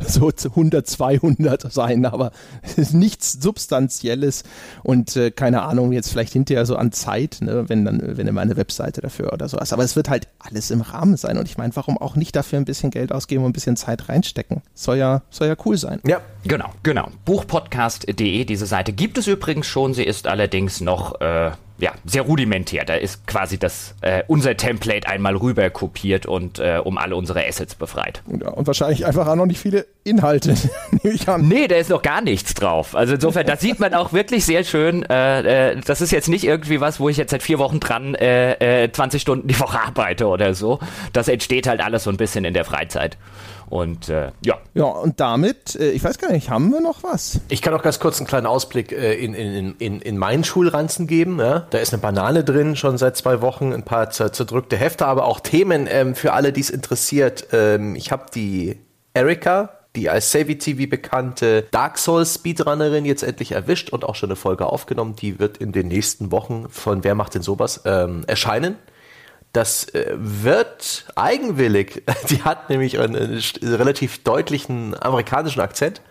[0.00, 2.06] so 100, 200 sein.
[2.06, 2.30] Aber
[2.62, 4.44] es ist nichts Substanzielles.
[4.82, 8.42] Und äh, keine Ahnung, jetzt vielleicht hinterher so an Zeit, ne, wenn dann, wenn immer
[8.42, 9.72] eine Webseite dafür oder sowas.
[9.72, 11.38] Aber es wird halt alles im Rahmen sein.
[11.38, 14.08] Und ich meine, warum auch nicht dafür ein bisschen Geld ausgeben und ein bisschen Zeit
[14.08, 14.62] reinstecken?
[14.74, 16.00] Soll ja, soll ja cool sein.
[16.06, 17.08] Ja, genau, genau.
[17.24, 19.94] Buchpodcast.de, diese Seite gibt es übrigens schon.
[19.94, 22.84] Sie ist allerdings noch äh, ja, sehr rudimentär.
[22.84, 27.46] Da ist quasi das äh, unser Template einmal rüber kopiert und äh, um alle unsere
[27.46, 28.22] Assets befreit.
[28.40, 30.54] Ja, und wahrscheinlich einfach auch noch nicht viele Inhalte,
[31.02, 31.48] nehme ich an.
[31.48, 32.96] Nee, da ist noch gar nichts drauf.
[32.96, 35.02] Also insofern, das sieht man auch wirklich sehr schön.
[35.04, 38.14] Äh, äh, das ist jetzt nicht irgendwie was, wo ich jetzt seit vier Wochen dran
[38.14, 40.78] äh, 20 äh, Stunden die Woche arbeite oder so.
[41.12, 43.18] Das entsteht halt alles so ein bisschen in der Freizeit.
[43.68, 44.58] Und äh, ja.
[44.74, 47.40] Ja, und damit, äh, ich weiß gar nicht, haben wir noch was?
[47.48, 51.06] Ich kann auch ganz kurz einen kleinen Ausblick äh, in, in, in, in meinen Schulranzen
[51.06, 51.38] geben.
[51.38, 51.66] Ja?
[51.70, 55.40] Da ist eine Banane drin, schon seit zwei Wochen, ein paar zerdrückte Hefte, aber auch
[55.40, 57.48] Themen ähm, für alle, die es interessiert.
[57.52, 58.78] Ähm, ich habe die
[59.14, 64.28] Erika, die als Savvy TV bekannte Dark Souls Speedrunnerin jetzt endlich erwischt und auch schon
[64.28, 65.16] eine Folge aufgenommen.
[65.16, 68.76] Die wird in den nächsten Wochen von Wer macht denn sowas ähm, erscheinen.
[69.56, 72.02] Das äh, wird eigenwillig.
[72.28, 76.02] Die hat nämlich einen relativ deutlichen amerikanischen Akzent.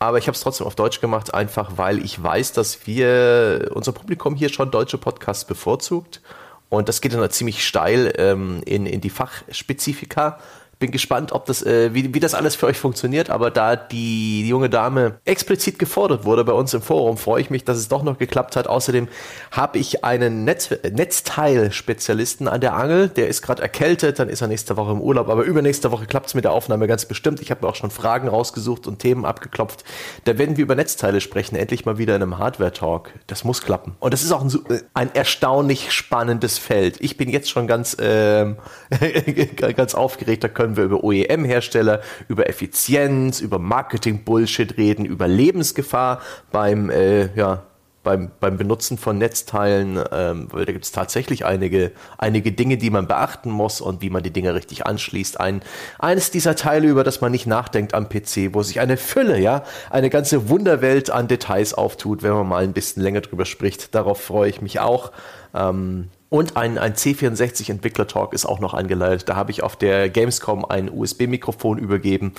[0.00, 3.92] Aber ich habe es trotzdem auf Deutsch gemacht, einfach weil ich weiß, dass wir, unser
[3.92, 6.22] Publikum hier schon deutsche Podcasts bevorzugt.
[6.70, 10.40] Und das geht dann ziemlich steil ähm, in, in die Fachspezifika
[10.82, 13.30] bin gespannt, ob das, äh, wie, wie das alles für euch funktioniert.
[13.30, 17.64] Aber da die, junge Dame explizit gefordert wurde bei uns im Forum, freue ich mich,
[17.64, 18.66] dass es doch noch geklappt hat.
[18.66, 19.06] Außerdem
[19.52, 23.08] habe ich einen Netz, Netzteil-Spezialisten an der Angel.
[23.08, 25.28] Der ist gerade erkältet, dann ist er nächste Woche im Urlaub.
[25.28, 27.40] Aber übernächste Woche klappt es mit der Aufnahme ganz bestimmt.
[27.40, 29.84] Ich habe mir auch schon Fragen rausgesucht und Themen abgeklopft.
[30.24, 33.12] Da werden wir über Netzteile sprechen, endlich mal wieder in einem Hardware-Talk.
[33.28, 33.94] Das muss klappen.
[34.00, 34.50] Und das ist auch ein,
[34.94, 36.96] ein erstaunlich spannendes Feld.
[36.98, 38.56] Ich bin jetzt schon ganz, ähm,
[39.76, 40.42] ganz aufgeregt.
[40.42, 46.20] Da können können wir über OEM-Hersteller, über Effizienz, über Marketing-Bullshit reden, über Lebensgefahr
[46.50, 47.64] beim, äh, ja,
[48.02, 52.90] beim, beim Benutzen von Netzteilen, ähm, weil da gibt es tatsächlich einige, einige Dinge, die
[52.90, 55.38] man beachten muss und wie man die Dinge richtig anschließt.
[55.38, 55.62] Ein,
[56.00, 59.62] eines dieser Teile, über das man nicht nachdenkt am PC, wo sich eine Fülle, ja,
[59.90, 63.94] eine ganze Wunderwelt an Details auftut, wenn man mal ein bisschen länger drüber spricht.
[63.94, 65.12] Darauf freue ich mich auch.
[65.54, 69.28] Ähm, und ein, ein C64-Entwickler-Talk ist auch noch angeleitet.
[69.28, 72.32] Da habe ich auf der Gamescom ein USB-Mikrofon übergeben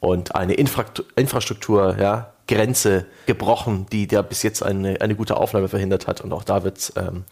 [0.00, 0.84] und eine Infra
[1.16, 6.20] Infrastruktur, ja, Grenze gebrochen, die da bis jetzt eine, eine gute Aufnahme verhindert hat.
[6.20, 7.24] Und auch da wird es ähm,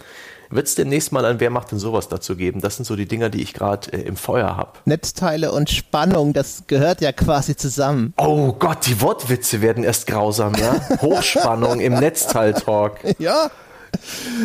[0.49, 2.63] wird's demnächst mal ein Wer macht denn sowas dazu geben.
[2.63, 4.73] Das sind so die Dinger, die ich gerade äh, im Feuer habe.
[4.87, 8.15] Netzteile und Spannung, das gehört ja quasi zusammen.
[8.17, 10.81] Oh Gott, die Wortwitze werden erst grausam, ja?
[11.03, 13.01] Hochspannung im Netzteil-Talk.
[13.19, 13.51] Ja.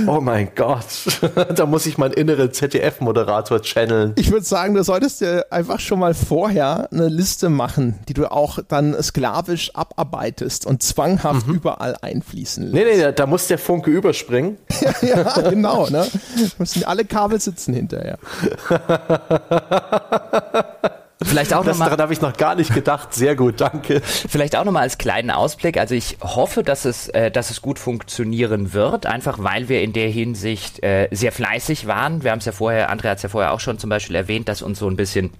[0.08, 0.86] Oh mein Gott,
[1.56, 4.14] da muss ich meinen inneren ZDF-Moderator channeln.
[4.18, 8.32] Ich würde sagen, du solltest dir einfach schon mal vorher eine Liste machen, die du
[8.32, 11.56] auch dann sklavisch abarbeitest und zwanghaft mhm.
[11.56, 12.74] überall einfließen lässt.
[12.74, 14.58] Nee, nee, da muss der Funke überspringen.
[15.02, 16.08] ja, ja, genau, ne?
[16.58, 18.18] Müssen alle Kabel sitzen hinterher.
[21.24, 23.13] Vielleicht auch das, noch mal, daran habe ich noch gar nicht gedacht.
[23.13, 24.01] Sehr gut, danke.
[24.01, 25.78] Vielleicht auch nochmal als kleinen Ausblick.
[25.78, 29.93] Also ich hoffe, dass es, äh, dass es gut funktionieren wird, einfach weil wir in
[29.93, 32.24] der Hinsicht äh, sehr fleißig waren.
[32.24, 34.47] Wir haben es ja vorher, André hat es ja vorher auch schon zum Beispiel erwähnt,
[34.47, 35.32] dass uns so ein bisschen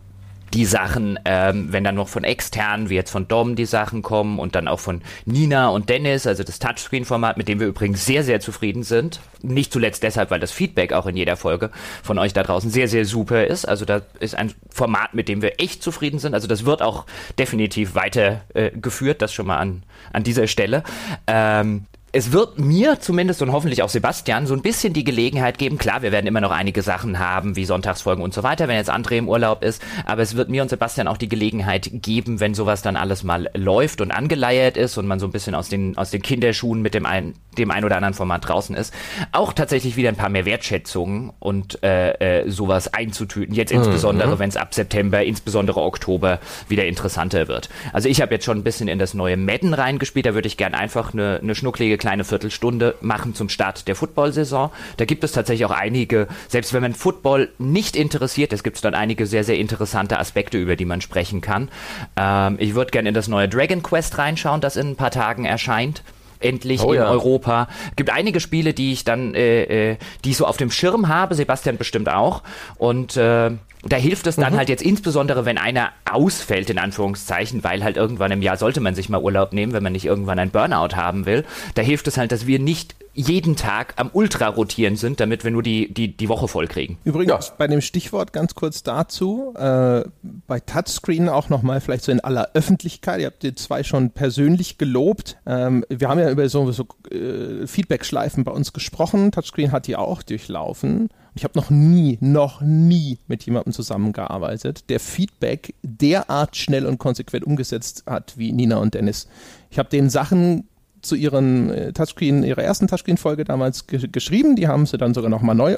[0.54, 4.40] die Sachen, ähm, wenn dann noch von externen, wie jetzt von Dom die Sachen kommen
[4.40, 8.24] und dann auch von Nina und Dennis, also das Touchscreen-Format, mit dem wir übrigens sehr,
[8.24, 9.20] sehr zufrieden sind.
[9.42, 11.72] Nicht zuletzt deshalb, weil das Feedback auch in jeder Folge
[12.04, 13.66] von euch da draußen sehr, sehr super ist.
[13.68, 16.34] Also da ist ein Format, mit dem wir echt zufrieden sind.
[16.34, 17.06] Also das wird auch
[17.40, 19.84] definitiv weiter äh, geführt, das schon mal an,
[20.14, 20.84] an dieser Stelle.
[21.28, 25.78] Ähm, es wird mir zumindest und hoffentlich auch Sebastian so ein bisschen die Gelegenheit geben.
[25.78, 28.92] Klar, wir werden immer noch einige Sachen haben, wie Sonntagsfolgen und so weiter, wenn jetzt
[28.92, 29.82] André im Urlaub ist.
[30.06, 33.50] Aber es wird mir und Sebastian auch die Gelegenheit geben, wenn sowas dann alles mal
[33.56, 36.94] läuft und angeleiert ist und man so ein bisschen aus den, aus den Kinderschuhen mit
[36.94, 38.94] dem ein, dem ein oder anderen Format draußen ist,
[39.32, 43.56] auch tatsächlich wieder ein paar mehr Wertschätzungen und äh, äh, sowas einzutüten.
[43.56, 44.40] Jetzt insbesondere, mhm.
[44.40, 47.70] wenn es ab September, insbesondere Oktober wieder interessanter wird.
[47.94, 50.26] Also ich habe jetzt schon ein bisschen in das neue Madden reingespielt.
[50.26, 54.72] Da würde ich gern einfach eine, eine schnucklige kleine Viertelstunde machen zum Start der Football-Saison.
[54.98, 58.96] Da gibt es tatsächlich auch einige, selbst wenn man Football nicht interessiert, es gibt dann
[58.96, 61.70] einige sehr, sehr interessante Aspekte, über die man sprechen kann.
[62.18, 65.46] Ähm, ich würde gerne in das neue Dragon Quest reinschauen, das in ein paar Tagen
[65.46, 66.04] erscheint.
[66.40, 67.08] endlich oh, in ja.
[67.08, 67.68] Europa.
[67.96, 71.36] Gibt einige Spiele, die ich dann, äh, äh, die ich so auf dem Schirm habe,
[71.36, 72.42] Sebastian bestimmt auch.
[72.80, 73.52] Und äh,
[73.84, 74.58] da hilft es dann mhm.
[74.58, 78.96] halt jetzt insbesondere, wenn einer ausfällt, in Anführungszeichen, weil halt irgendwann im Jahr sollte man
[78.96, 81.46] sich mal Urlaub nehmen, wenn man nicht irgendwann ein Burnout haben will.
[81.76, 85.52] Da hilft es halt, dass wir nicht jeden Tag am Ultra rotieren sind, damit wir
[85.52, 86.98] nur die, die, die Woche voll kriegen.
[87.04, 87.54] Übrigens, ja.
[87.58, 92.52] bei dem Stichwort ganz kurz dazu, äh, bei Touchscreen auch nochmal vielleicht so in aller
[92.54, 95.38] Öffentlichkeit, ihr habt die zwei schon persönlich gelobt.
[95.46, 99.32] Ähm, wir haben ja über so, so äh, Feedback-Schleifen bei uns gesprochen.
[99.32, 101.10] Touchscreen hat die auch durchlaufen.
[101.34, 107.46] Ich habe noch nie, noch nie mit jemandem zusammengearbeitet, der Feedback derart schnell und konsequent
[107.46, 109.28] umgesetzt hat wie Nina und Dennis.
[109.70, 110.68] Ich habe den Sachen
[111.02, 114.56] zu ihren äh, Touchscreen, ihrer ersten Touchscreen-Folge damals ge geschrieben.
[114.56, 115.78] Die haben sie dann sogar nochmal neu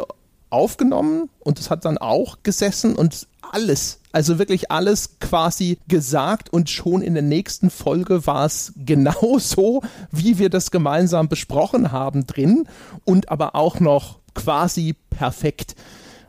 [0.50, 6.70] aufgenommen und es hat dann auch gesessen und alles, also wirklich alles quasi gesagt und
[6.70, 9.82] schon in der nächsten Folge war es genau so,
[10.12, 12.68] wie wir das gemeinsam besprochen haben drin
[13.04, 15.76] und aber auch noch quasi perfekt.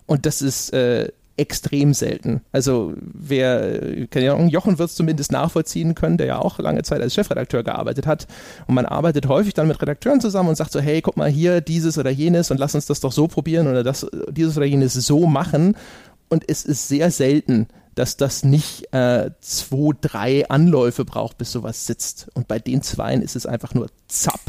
[0.07, 2.43] Und das ist äh, extrem selten.
[2.53, 7.01] Also wer, keine Ahnung, Jochen wird es zumindest nachvollziehen können, der ja auch lange Zeit
[7.01, 8.27] als Chefredakteur gearbeitet hat.
[8.67, 11.61] Und man arbeitet häufig dann mit Redakteuren zusammen und sagt so, hey, guck mal hier,
[11.61, 14.95] dieses oder jenes und lass uns das doch so probieren oder das, dieses oder jenes
[14.95, 15.77] so machen.
[16.29, 21.87] Und es ist sehr selten, dass das nicht äh, zwei, drei Anläufe braucht, bis sowas
[21.87, 22.29] sitzt.
[22.35, 24.41] Und bei den Zweien ist es einfach nur zapp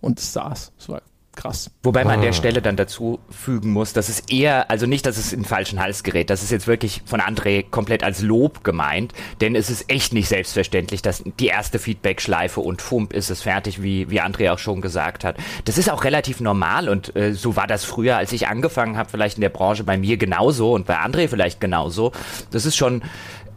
[0.00, 0.72] und es saß.
[0.78, 1.02] Es war
[1.36, 1.70] krass.
[1.82, 2.14] Wobei man ah.
[2.14, 2.34] an der ah.
[2.34, 5.80] Stelle dann dazu fügen muss, dass es eher, also nicht, dass es in den falschen
[5.80, 9.90] Hals gerät, das ist jetzt wirklich von André komplett als Lob gemeint, denn es ist
[9.90, 14.52] echt nicht selbstverständlich, dass die erste Feedback-Schleife und Fump ist es fertig, wie, wie André
[14.52, 15.36] auch schon gesagt hat.
[15.64, 19.10] Das ist auch relativ normal und äh, so war das früher, als ich angefangen habe,
[19.10, 22.12] vielleicht in der Branche bei mir genauso und bei André vielleicht genauso.
[22.50, 23.02] Das ist schon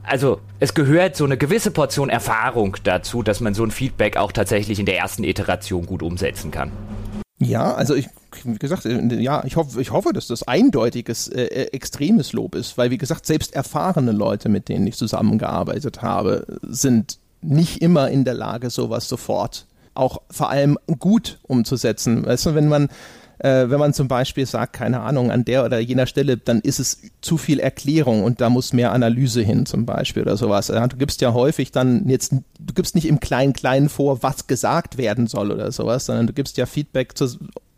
[0.06, 4.34] also es gehört so eine gewisse Portion Erfahrung dazu, dass man so ein Feedback auch
[4.34, 6.72] tatsächlich in der ersten Iteration gut umsetzen kann.
[7.40, 8.10] Ja, also ich,
[8.44, 12.56] wie gesagt, äh, ja, ich hoffe, ich hoffe, dass das eindeutiges, äh, äh, extremes Lob
[12.56, 18.10] ist, weil wie gesagt, selbst erfahrene Leute, mit denen ich zusammengearbeitet habe, sind nicht immer
[18.10, 19.66] in der Lage, sowas sofort
[19.96, 22.26] auch vor allem gut umzusetzen.
[22.26, 22.90] Weißt du, wenn man
[23.44, 26.80] äh, wenn man zum Beispiel sagt, keine Ahnung, an der oder jener Stelle, dann ist
[26.80, 30.68] es zu viel Erklärung und da muss mehr Analyse hin zum Beispiel oder sowas.
[30.68, 35.28] Du gibst ja häufig dann jetzt, du gibst nicht im Klein-Klein vor, was gesagt werden
[35.28, 37.32] soll oder sowas, sondern du gibst ja Feedback zur,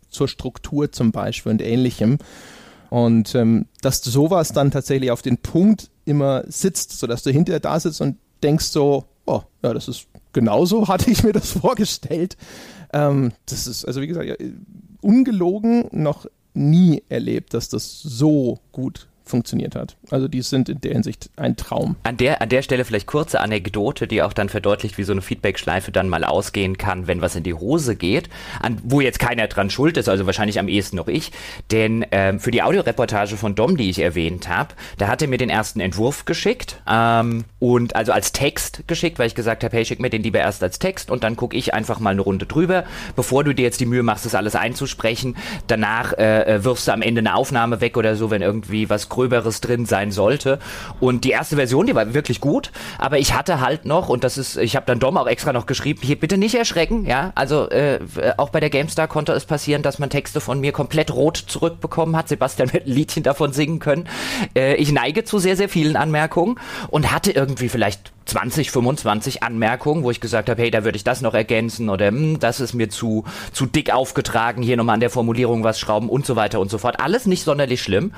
[0.08, 2.18] zur Struktur zum Beispiel und ähnlichem.
[2.88, 7.80] Und ähm, dass sowas dann tatsächlich auf den Punkt immer sitzt, sodass du hinterher da
[7.80, 12.36] sitzt und denkst so, oh, ja, das ist genauso, hatte ich mir das vorgestellt.
[12.92, 14.36] Ähm, das ist, also wie gesagt, ja,
[15.06, 19.96] ungelogen noch nie erlebt, dass das so gut funktioniert hat.
[20.10, 21.96] Also die sind in der Hinsicht ein Traum.
[22.04, 25.22] An der, an der Stelle vielleicht kurze Anekdote, die auch dann verdeutlicht, wie so eine
[25.22, 28.28] Feedback-Schleife dann mal ausgehen kann, wenn was in die Hose geht,
[28.60, 31.32] an, wo jetzt keiner dran schuld ist, also wahrscheinlich am ehesten noch ich.
[31.72, 35.38] Denn ähm, für die Audioreportage von Dom, die ich erwähnt habe, da hat er mir
[35.38, 39.84] den ersten Entwurf geschickt ähm, und also als Text geschickt, weil ich gesagt habe, hey,
[39.84, 42.46] schick mir den lieber erst als Text und dann gucke ich einfach mal eine Runde
[42.46, 42.84] drüber,
[43.16, 45.36] bevor du dir jetzt die Mühe machst, das alles einzusprechen.
[45.66, 49.08] Danach äh, äh wirfst du am Ende eine Aufnahme weg oder so, wenn irgendwie was
[49.16, 50.58] Gröberes drin sein sollte.
[51.00, 54.36] Und die erste Version, die war wirklich gut, aber ich hatte halt noch, und das
[54.36, 57.68] ist, ich habe dann Dom auch extra noch geschrieben, hier bitte nicht erschrecken, ja, also
[57.70, 58.00] äh,
[58.36, 62.14] auch bei der GameStar konnte es passieren, dass man Texte von mir komplett rot zurückbekommen
[62.14, 62.28] hat.
[62.28, 64.06] Sebastian wird ein Liedchen davon singen können.
[64.54, 70.02] Äh, ich neige zu sehr, sehr vielen Anmerkungen und hatte irgendwie vielleicht 20, 25 Anmerkungen,
[70.02, 72.74] wo ich gesagt habe, hey, da würde ich das noch ergänzen oder hm, das ist
[72.74, 76.60] mir zu, zu dick aufgetragen, hier nochmal an der Formulierung was schrauben und so weiter
[76.60, 77.00] und so fort.
[77.00, 78.12] Alles nicht sonderlich schlimm.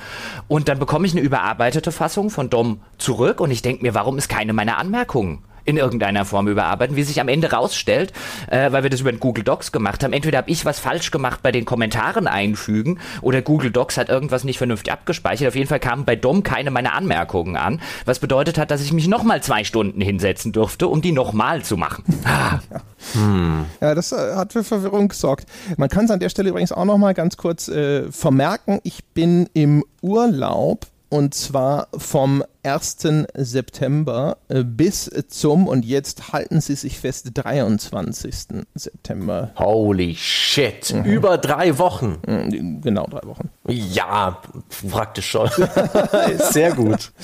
[0.47, 4.17] Und dann bekomme ich eine überarbeitete Fassung von Dom zurück und ich denke mir, warum
[4.17, 8.11] ist keine meiner Anmerkungen in irgendeiner Form überarbeiten, wie sich am Ende rausstellt,
[8.47, 10.13] äh, weil wir das über den Google Docs gemacht haben.
[10.13, 14.43] Entweder habe ich was falsch gemacht bei den Kommentaren einfügen oder Google Docs hat irgendwas
[14.43, 15.47] nicht vernünftig abgespeichert.
[15.47, 18.91] Auf jeden Fall kamen bei Dom keine meiner Anmerkungen an, was bedeutet hat, dass ich
[18.91, 22.03] mich nochmal zwei Stunden hinsetzen durfte, um die nochmal zu machen.
[22.25, 22.59] Ah.
[22.71, 22.81] Ja.
[23.13, 23.65] Hm.
[23.81, 25.47] ja, das äh, hat für Verwirrung gesorgt.
[25.77, 28.79] Man kann es an der Stelle übrigens auch nochmal ganz kurz äh, vermerken.
[28.83, 32.97] Ich bin im Urlaub und zwar vom 1.
[33.33, 38.35] September äh, bis zum, und jetzt halten Sie sich fest, 23.
[38.75, 39.51] September.
[39.57, 41.05] Holy shit, mhm.
[41.05, 42.19] über drei Wochen.
[42.27, 43.49] Mhm, genau, drei Wochen.
[43.67, 44.41] Ja,
[44.89, 45.49] praktisch schon.
[46.51, 47.11] Sehr gut.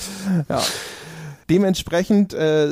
[0.48, 0.62] Ja.
[1.50, 2.66] Dementsprechend äh,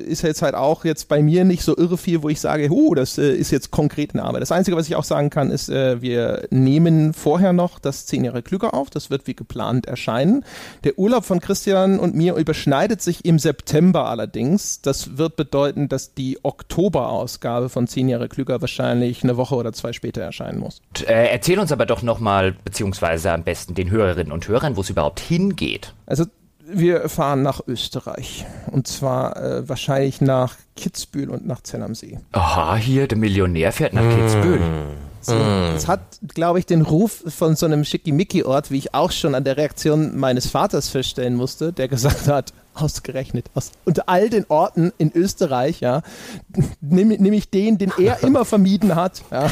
[0.00, 2.94] ist jetzt halt auch jetzt bei mir nicht so irre viel, wo ich sage, huh,
[2.94, 4.42] das äh, ist jetzt konkret eine Arbeit.
[4.42, 8.24] Das Einzige, was ich auch sagen kann, ist, äh, wir nehmen vorher noch das 10
[8.24, 8.90] Jahre Klüger auf.
[8.90, 10.44] Das wird wie geplant erscheinen.
[10.84, 14.80] Der Urlaub von Christian und mir überschneidet sich im September allerdings.
[14.82, 19.92] Das wird bedeuten, dass die Oktoberausgabe von 10 Jahre Klüger wahrscheinlich eine Woche oder zwei
[19.92, 20.80] später erscheinen muss.
[20.88, 24.82] Und, äh, erzähl uns aber doch nochmal, beziehungsweise am besten den Hörerinnen und Hörern, wo
[24.82, 25.94] es überhaupt hingeht.
[26.06, 26.24] Also
[26.72, 28.46] wir fahren nach Österreich.
[28.70, 32.18] Und zwar äh, wahrscheinlich nach Kitzbühel und nach Zell am See.
[32.32, 34.60] Aha, hier, der Millionär fährt nach Kitzbühel.
[35.22, 36.00] So, Es hat,
[36.34, 40.18] glaube ich, den Ruf von so einem Schickimicki-Ort, wie ich auch schon an der Reaktion
[40.18, 45.80] meines Vaters feststellen musste, der gesagt hat, ausgerechnet, aus, unter all den Orten in Österreich,
[45.80, 46.02] ja,
[46.80, 49.22] nehme nehm ich den, den er immer vermieden hat.
[49.30, 49.50] Ja.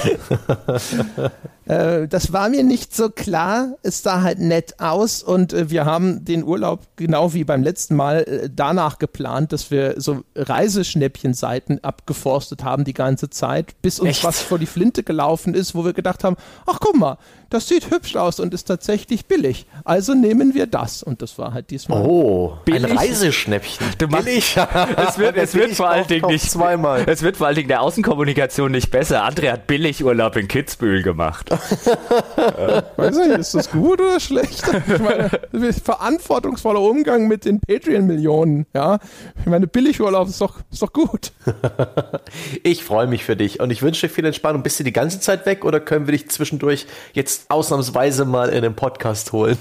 [1.67, 3.75] äh, das war mir nicht so klar.
[3.83, 7.97] Es sah halt nett aus und äh, wir haben den Urlaub genau wie beim letzten
[7.97, 14.11] Mal äh, danach geplant, dass wir so Reiseschnäppchenseiten abgeforstet haben die ganze Zeit, bis uns
[14.11, 14.25] Echt?
[14.25, 17.19] was vor die Flinte gelaufen ist, wo wir gedacht haben, ach guck mal,
[17.51, 19.67] das sieht hübsch aus und ist tatsächlich billig.
[19.85, 21.03] Also nehmen wir das.
[21.03, 22.05] Und das war halt diesmal.
[22.05, 22.85] Oh, Billig.
[22.85, 23.87] ein Reiseschnäppchen.
[23.99, 24.57] Du machst- Billig.
[25.09, 27.05] Es wird, es wird Billig vor allen Dingen nicht zweimal.
[27.07, 29.25] Es wird vor allen Dingen der Außenkommunikation nicht besser.
[29.25, 31.51] André hat Billigurlaub in Kitzbühel gemacht.
[32.97, 34.65] Weiß nicht, ist das gut oder schlecht?
[34.87, 38.99] Ich meine, verantwortungsvoller Umgang mit den Patreon-Millionen, ja.
[39.41, 41.33] Ich meine, Billigurlaub ist doch, ist doch gut.
[42.63, 44.63] Ich freue mich für dich und ich wünsche dir viel Entspannung.
[44.63, 48.63] Bist du die ganze Zeit weg oder können wir dich zwischendurch jetzt ausnahmsweise mal in
[48.63, 49.57] den Podcast holen?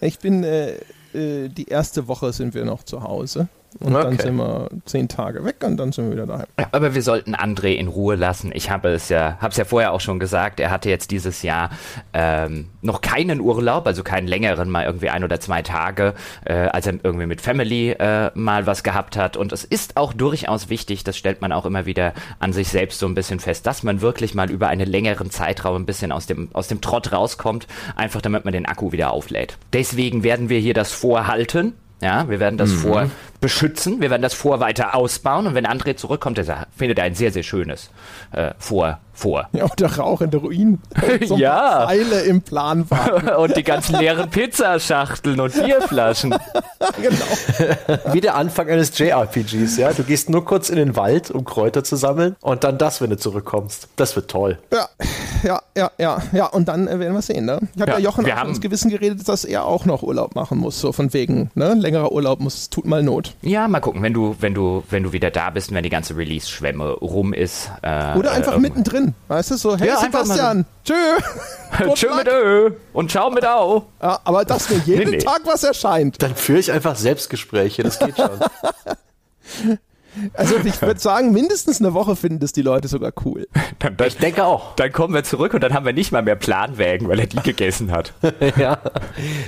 [0.00, 0.80] Ich bin, äh, äh,
[1.14, 3.48] die erste Woche sind wir noch zu Hause.
[3.80, 4.22] Und dann Okay.
[4.22, 6.46] sind wir zehn Tage weg und dann sind wir wieder daheim.
[6.58, 8.50] Ja, aber wir sollten André in Ruhe lassen.
[8.54, 10.60] Ich habe es ja, habe es ja vorher auch schon gesagt.
[10.60, 11.70] Er hatte jetzt dieses Jahr
[12.12, 16.14] ähm, noch keinen Urlaub, also keinen längeren, mal irgendwie ein oder zwei Tage,
[16.44, 19.36] äh, als er irgendwie mit Family äh, mal was gehabt hat.
[19.36, 22.98] Und es ist auch durchaus wichtig, das stellt man auch immer wieder an sich selbst
[22.98, 26.26] so ein bisschen fest, dass man wirklich mal über einen längeren Zeitraum ein bisschen aus
[26.26, 27.66] dem aus dem Trott rauskommt,
[27.96, 29.58] einfach damit man den Akku wieder auflädt.
[29.72, 31.74] Deswegen werden wir hier das vorhalten.
[32.02, 33.08] Ja, wir werden das vor
[33.44, 37.14] beschützen, wir werden das vor weiter ausbauen und wenn André zurückkommt, er findet er ein
[37.14, 37.90] sehr, sehr schönes
[38.32, 39.50] äh, vor, vor.
[39.52, 40.80] Ja, und der Rauch in der Ruinen.
[41.26, 41.86] So Ja.
[41.86, 43.28] Pfeile im Plan waren.
[43.36, 46.30] und die ganzen leeren Pizzaschachteln und Bierflaschen.
[47.02, 48.02] genau.
[48.14, 49.92] Wie der Anfang eines JRPGs, ja?
[49.92, 53.10] Du gehst nur kurz in den Wald, um Kräuter zu sammeln und dann das, wenn
[53.10, 53.88] du zurückkommst.
[53.96, 54.58] Das wird toll.
[54.72, 54.88] Ja,
[55.42, 56.46] ja, ja, ja, ja.
[56.46, 57.60] Und dann äh, werden wir sehen, ne?
[57.74, 60.02] Ich habe ja, Ja, Jochen wir auch haben- ins Gewissen geredet, dass er auch noch
[60.02, 60.80] Urlaub machen muss.
[60.80, 61.74] So von wegen, ne?
[61.74, 63.33] Längerer Urlaub muss, tut mal Not.
[63.42, 65.90] Ja, mal gucken, wenn du, wenn du, wenn du wieder da bist und wenn die
[65.90, 67.70] ganze Release-Schwemme rum ist.
[67.82, 69.14] Äh, Oder einfach äh, mittendrin.
[69.28, 70.04] Weißt du, so, hey Ja, so.
[70.04, 70.94] Sebastian, tschö.
[71.94, 73.84] Tschö mit Ö und ciao mit Au.
[74.00, 75.22] Ja, aber dass mir jeden Nee, nee.
[75.22, 76.22] Tag was erscheint.
[76.22, 78.30] Dann führe ich einfach Selbstgespräche, das geht schon.
[80.32, 83.46] Also ich würde sagen, mindestens eine Woche finden das die Leute sogar cool.
[83.78, 84.74] Dann, dann, Ich denke auch.
[84.76, 87.36] dann kommen wir zurück und dann haben wir nicht mal mehr Planwägen, weil er die
[87.40, 88.14] gegessen hat.
[88.56, 88.78] ja,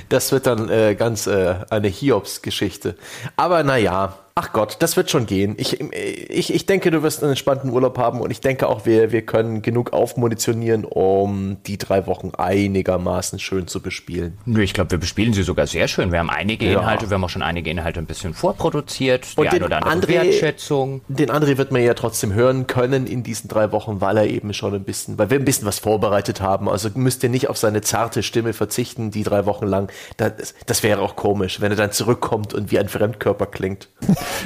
[0.09, 2.95] das wird dann äh, ganz äh, eine Hiobs-Geschichte.
[3.35, 5.55] Aber naja, ach Gott, das wird schon gehen.
[5.57, 9.11] Ich, ich, ich denke, du wirst einen entspannten Urlaub haben und ich denke auch, wir,
[9.11, 14.37] wir können genug aufmunitionieren, um die drei Wochen einigermaßen schön zu bespielen.
[14.45, 16.11] Nö, ich glaube, wir bespielen sie sogar sehr schön.
[16.11, 16.79] Wir haben einige Ja.
[16.79, 19.25] Inhalte, wir haben auch schon einige Inhalte ein bisschen vorproduziert.
[19.35, 21.01] Die Und eine den oder andere André- Wertschätzung.
[21.07, 24.53] Den André wird man ja trotzdem hören können in diesen drei Wochen, weil er eben
[24.53, 26.69] schon ein bisschen, weil wir ein bisschen was vorbereitet haben.
[26.69, 29.91] Also müsst ihr nicht auf seine zarte Stimme verzichten, die drei Wochen lang.
[30.17, 33.89] Das, das wäre auch komisch, wenn er dann zurückkommt und wie ein Fremdkörper klingt.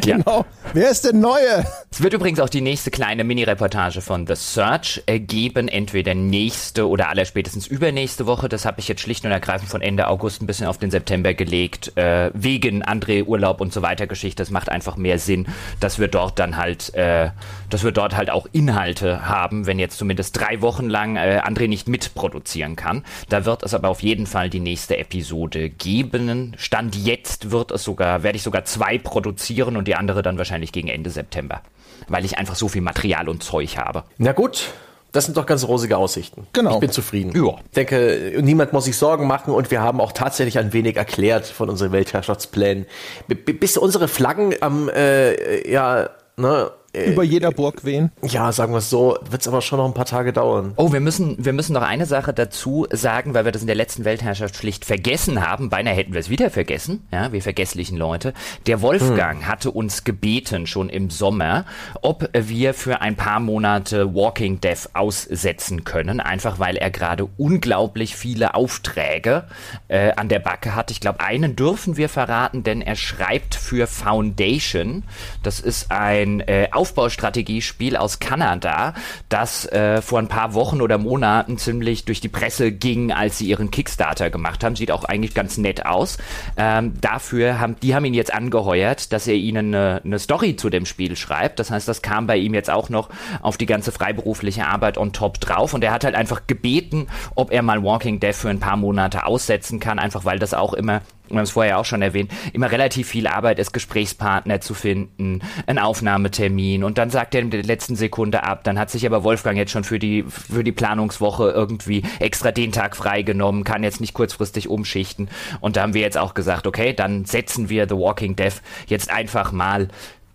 [0.06, 0.18] Ja.
[0.18, 0.46] Genau.
[0.74, 1.66] Wer ist der Neue?
[1.92, 7.10] Es wird übrigens auch die nächste kleine Mini-Reportage von The Search geben, entweder nächste oder
[7.10, 8.48] allerspätestens übernächste Woche.
[8.48, 11.34] Das habe ich jetzt schlicht und ergreifend von Ende August ein bisschen auf den September
[11.34, 14.42] gelegt, äh, wegen André Urlaub und so weiter Geschichte.
[14.42, 15.48] Das macht einfach mehr Sinn,
[15.80, 17.32] dass wir dort dann halt, äh,
[17.72, 21.68] dass wir dort halt auch Inhalte haben, wenn jetzt zumindest drei Wochen lang äh, André
[21.68, 23.04] nicht mitproduzieren kann.
[23.30, 26.54] Da wird es aber auf jeden Fall die nächste Episode geben.
[26.58, 30.72] Stand jetzt wird es sogar, werde ich sogar zwei produzieren und die andere dann wahrscheinlich
[30.72, 31.62] gegen Ende September.
[32.08, 34.04] Weil ich einfach so viel Material und Zeug habe.
[34.18, 34.74] Na gut,
[35.12, 36.48] das sind doch ganz rosige Aussichten.
[36.54, 36.76] Genau.
[36.76, 37.34] Ich bin zufrieden.
[37.36, 37.56] Ja.
[37.66, 41.46] Ich denke, niemand muss sich Sorgen machen und wir haben auch tatsächlich ein wenig erklärt
[41.46, 42.86] von unseren Weltherrschaftsplänen.
[43.28, 48.12] B bis unsere Flaggen am, äh, ja, ne, äh, über jeder Burg wehen.
[48.22, 50.74] Ja, sagen wir es so, wird es aber schon noch ein paar Tage dauern.
[50.76, 53.76] Oh, wir müssen, wir müssen noch eine Sache dazu sagen, weil wir das in der
[53.76, 55.70] letzten Weltherrschaft schlicht vergessen haben.
[55.70, 58.34] Beinahe hätten wir es wieder vergessen, ja, wir vergesslichen Leute.
[58.68, 59.48] Der Wolfgang hm.
[59.48, 61.66] hatte uns gebeten, schon im Sommer,
[62.02, 68.16] ob wir für ein paar Monate Walking Death aussetzen können, einfach weil er gerade unglaublich
[68.16, 69.46] viele Aufträge
[69.88, 70.92] äh, an der Backe hat.
[70.92, 75.04] Ich glaube, einen dürfen wir verraten, denn er schreibt für Foundation.
[75.44, 78.96] Das ist ein äh, Aufbaustrategiespiel aus Kanada,
[79.30, 83.46] das äh, vor ein paar Wochen oder Monaten ziemlich durch die Presse ging, als sie
[83.46, 84.76] ihren Kickstarter gemacht haben.
[84.76, 86.18] Sieht auch eigentlich ganz nett aus.
[86.58, 90.72] Ähm, dafür haben die haben ihn jetzt angeheuert, dass er ihnen eine, eine Story zu
[90.72, 91.60] dem Spiel schreibt.
[91.60, 93.10] Das heißt, das kam bei ihm jetzt auch noch
[93.44, 95.76] auf die ganze freiberufliche Arbeit on top drauf.
[95.76, 97.06] Und er hat halt einfach gebeten,
[97.36, 100.74] ob er mal Walking Dead für ein paar Monate aussetzen kann, einfach weil das auch
[100.74, 101.02] immer
[101.34, 105.42] wir haben es vorher auch schon erwähnt, immer relativ viel Arbeit ist, Gesprächspartner zu finden,
[105.68, 108.64] einen Aufnahmetermin und dann sagt er in der letzten Sekunde ab.
[108.64, 112.72] Dann hat sich aber Wolfgang jetzt schon für die, für die Planungswoche irgendwie extra den
[112.72, 115.30] Tag freigenommen, kann jetzt nicht kurzfristig umschichten.
[115.60, 119.12] Und da haben wir jetzt auch gesagt, okay, dann setzen wir The Walking Death jetzt
[119.12, 119.88] einfach mal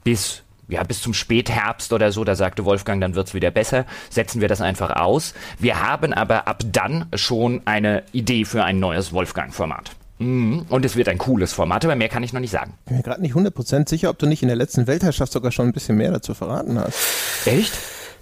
[0.04, 4.40] bis ja, bis zum Spätherbst oder so, da sagte Wolfgang, dann wird's wieder besser, setzen
[4.40, 5.34] wir das einfach aus.
[5.58, 9.92] Wir haben aber ab dann schon eine Idee für ein neues Wolfgang-Format.
[10.18, 10.66] Mhm.
[10.68, 12.74] Und es wird ein cooles Format, aber mehr kann ich noch nicht sagen.
[12.80, 15.52] Ich bin mir gerade nicht 100% sicher, ob du nicht in der letzten Weltherrschaft sogar
[15.52, 17.46] schon ein bisschen mehr dazu verraten hast.
[17.46, 17.72] Echt?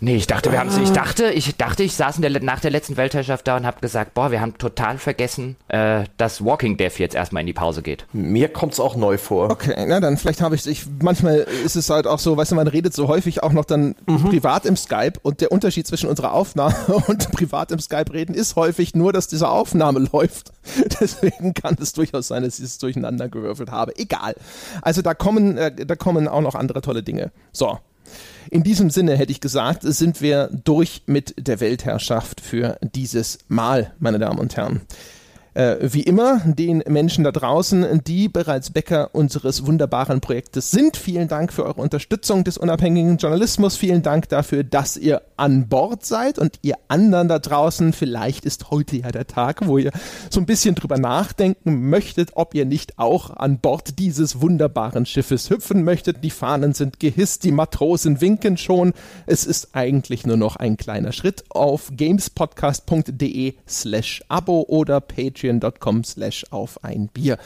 [0.05, 2.99] Nee, ich dachte, wir haben ich dachte, ich dachte, ich saß der, nach der letzten
[2.99, 7.15] Weltherrschaft da und habe gesagt, boah, wir haben total vergessen, äh, dass Walking Death jetzt
[7.15, 8.05] erstmal in die Pause geht.
[8.13, 9.49] Mir kommt's auch neu vor.
[9.49, 12.57] Okay, na dann vielleicht habe ich, ich manchmal ist es halt auch so, weißt du,
[12.57, 14.25] man redet so häufig auch noch dann mhm.
[14.25, 16.75] privat im Skype und der Unterschied zwischen unserer Aufnahme
[17.07, 20.53] und privat im Skype reden ist häufig nur, dass diese Aufnahme läuft.
[21.01, 23.97] Deswegen kann es durchaus sein, dass ich es durcheinander gewürfelt habe.
[23.97, 24.35] Egal.
[24.83, 27.33] Also da kommen, äh, da kommen auch noch andere tolle Dinge.
[27.53, 27.79] So,
[28.51, 33.93] in diesem Sinne hätte ich gesagt, sind wir durch mit der Weltherrschaft für dieses Mal,
[33.99, 34.83] meine Damen und Herren.
[35.55, 40.97] Äh, wie immer den Menschen da draußen, die bereits Bäcker unseres wunderbaren Projektes sind.
[40.97, 43.77] Vielen Dank für eure Unterstützung des unabhängigen Journalismus.
[43.77, 47.93] Vielen Dank dafür, dass ihr an Bord seid und ihr anderen da draußen.
[47.93, 49.93] Vielleicht ist heute ja der Tag, wo ihr
[50.29, 55.51] so ein bisschen drüber nachdenken möchtet, ob ihr nicht auch an Bord dieses wunderbaren Schiffes
[55.51, 56.25] hüpfen möchtet.
[56.25, 58.93] Die Fahnen sind gehisst, die Matrosen winken schon.
[59.27, 66.05] Es ist eigentlich nur noch ein kleiner Schritt auf gamespodcast.de slash Abo oder Patreon patreon.com
[66.05, 67.39] slash auf ein Bier.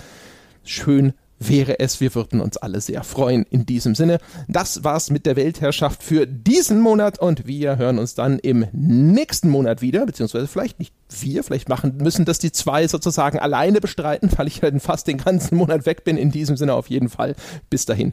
[0.65, 2.01] Schön wäre es.
[2.01, 3.45] Wir würden uns alle sehr freuen.
[3.51, 4.19] In diesem Sinne,
[4.49, 9.49] das war's mit der Weltherrschaft für diesen Monat und wir hören uns dann im nächsten
[9.49, 14.31] Monat wieder, beziehungsweise vielleicht nicht wir, vielleicht machen müssen das die zwei sozusagen alleine bestreiten,
[14.37, 16.17] weil ich halt fast den ganzen Monat weg bin.
[16.17, 17.35] In diesem Sinne auf jeden Fall.
[17.71, 18.13] Bis dahin.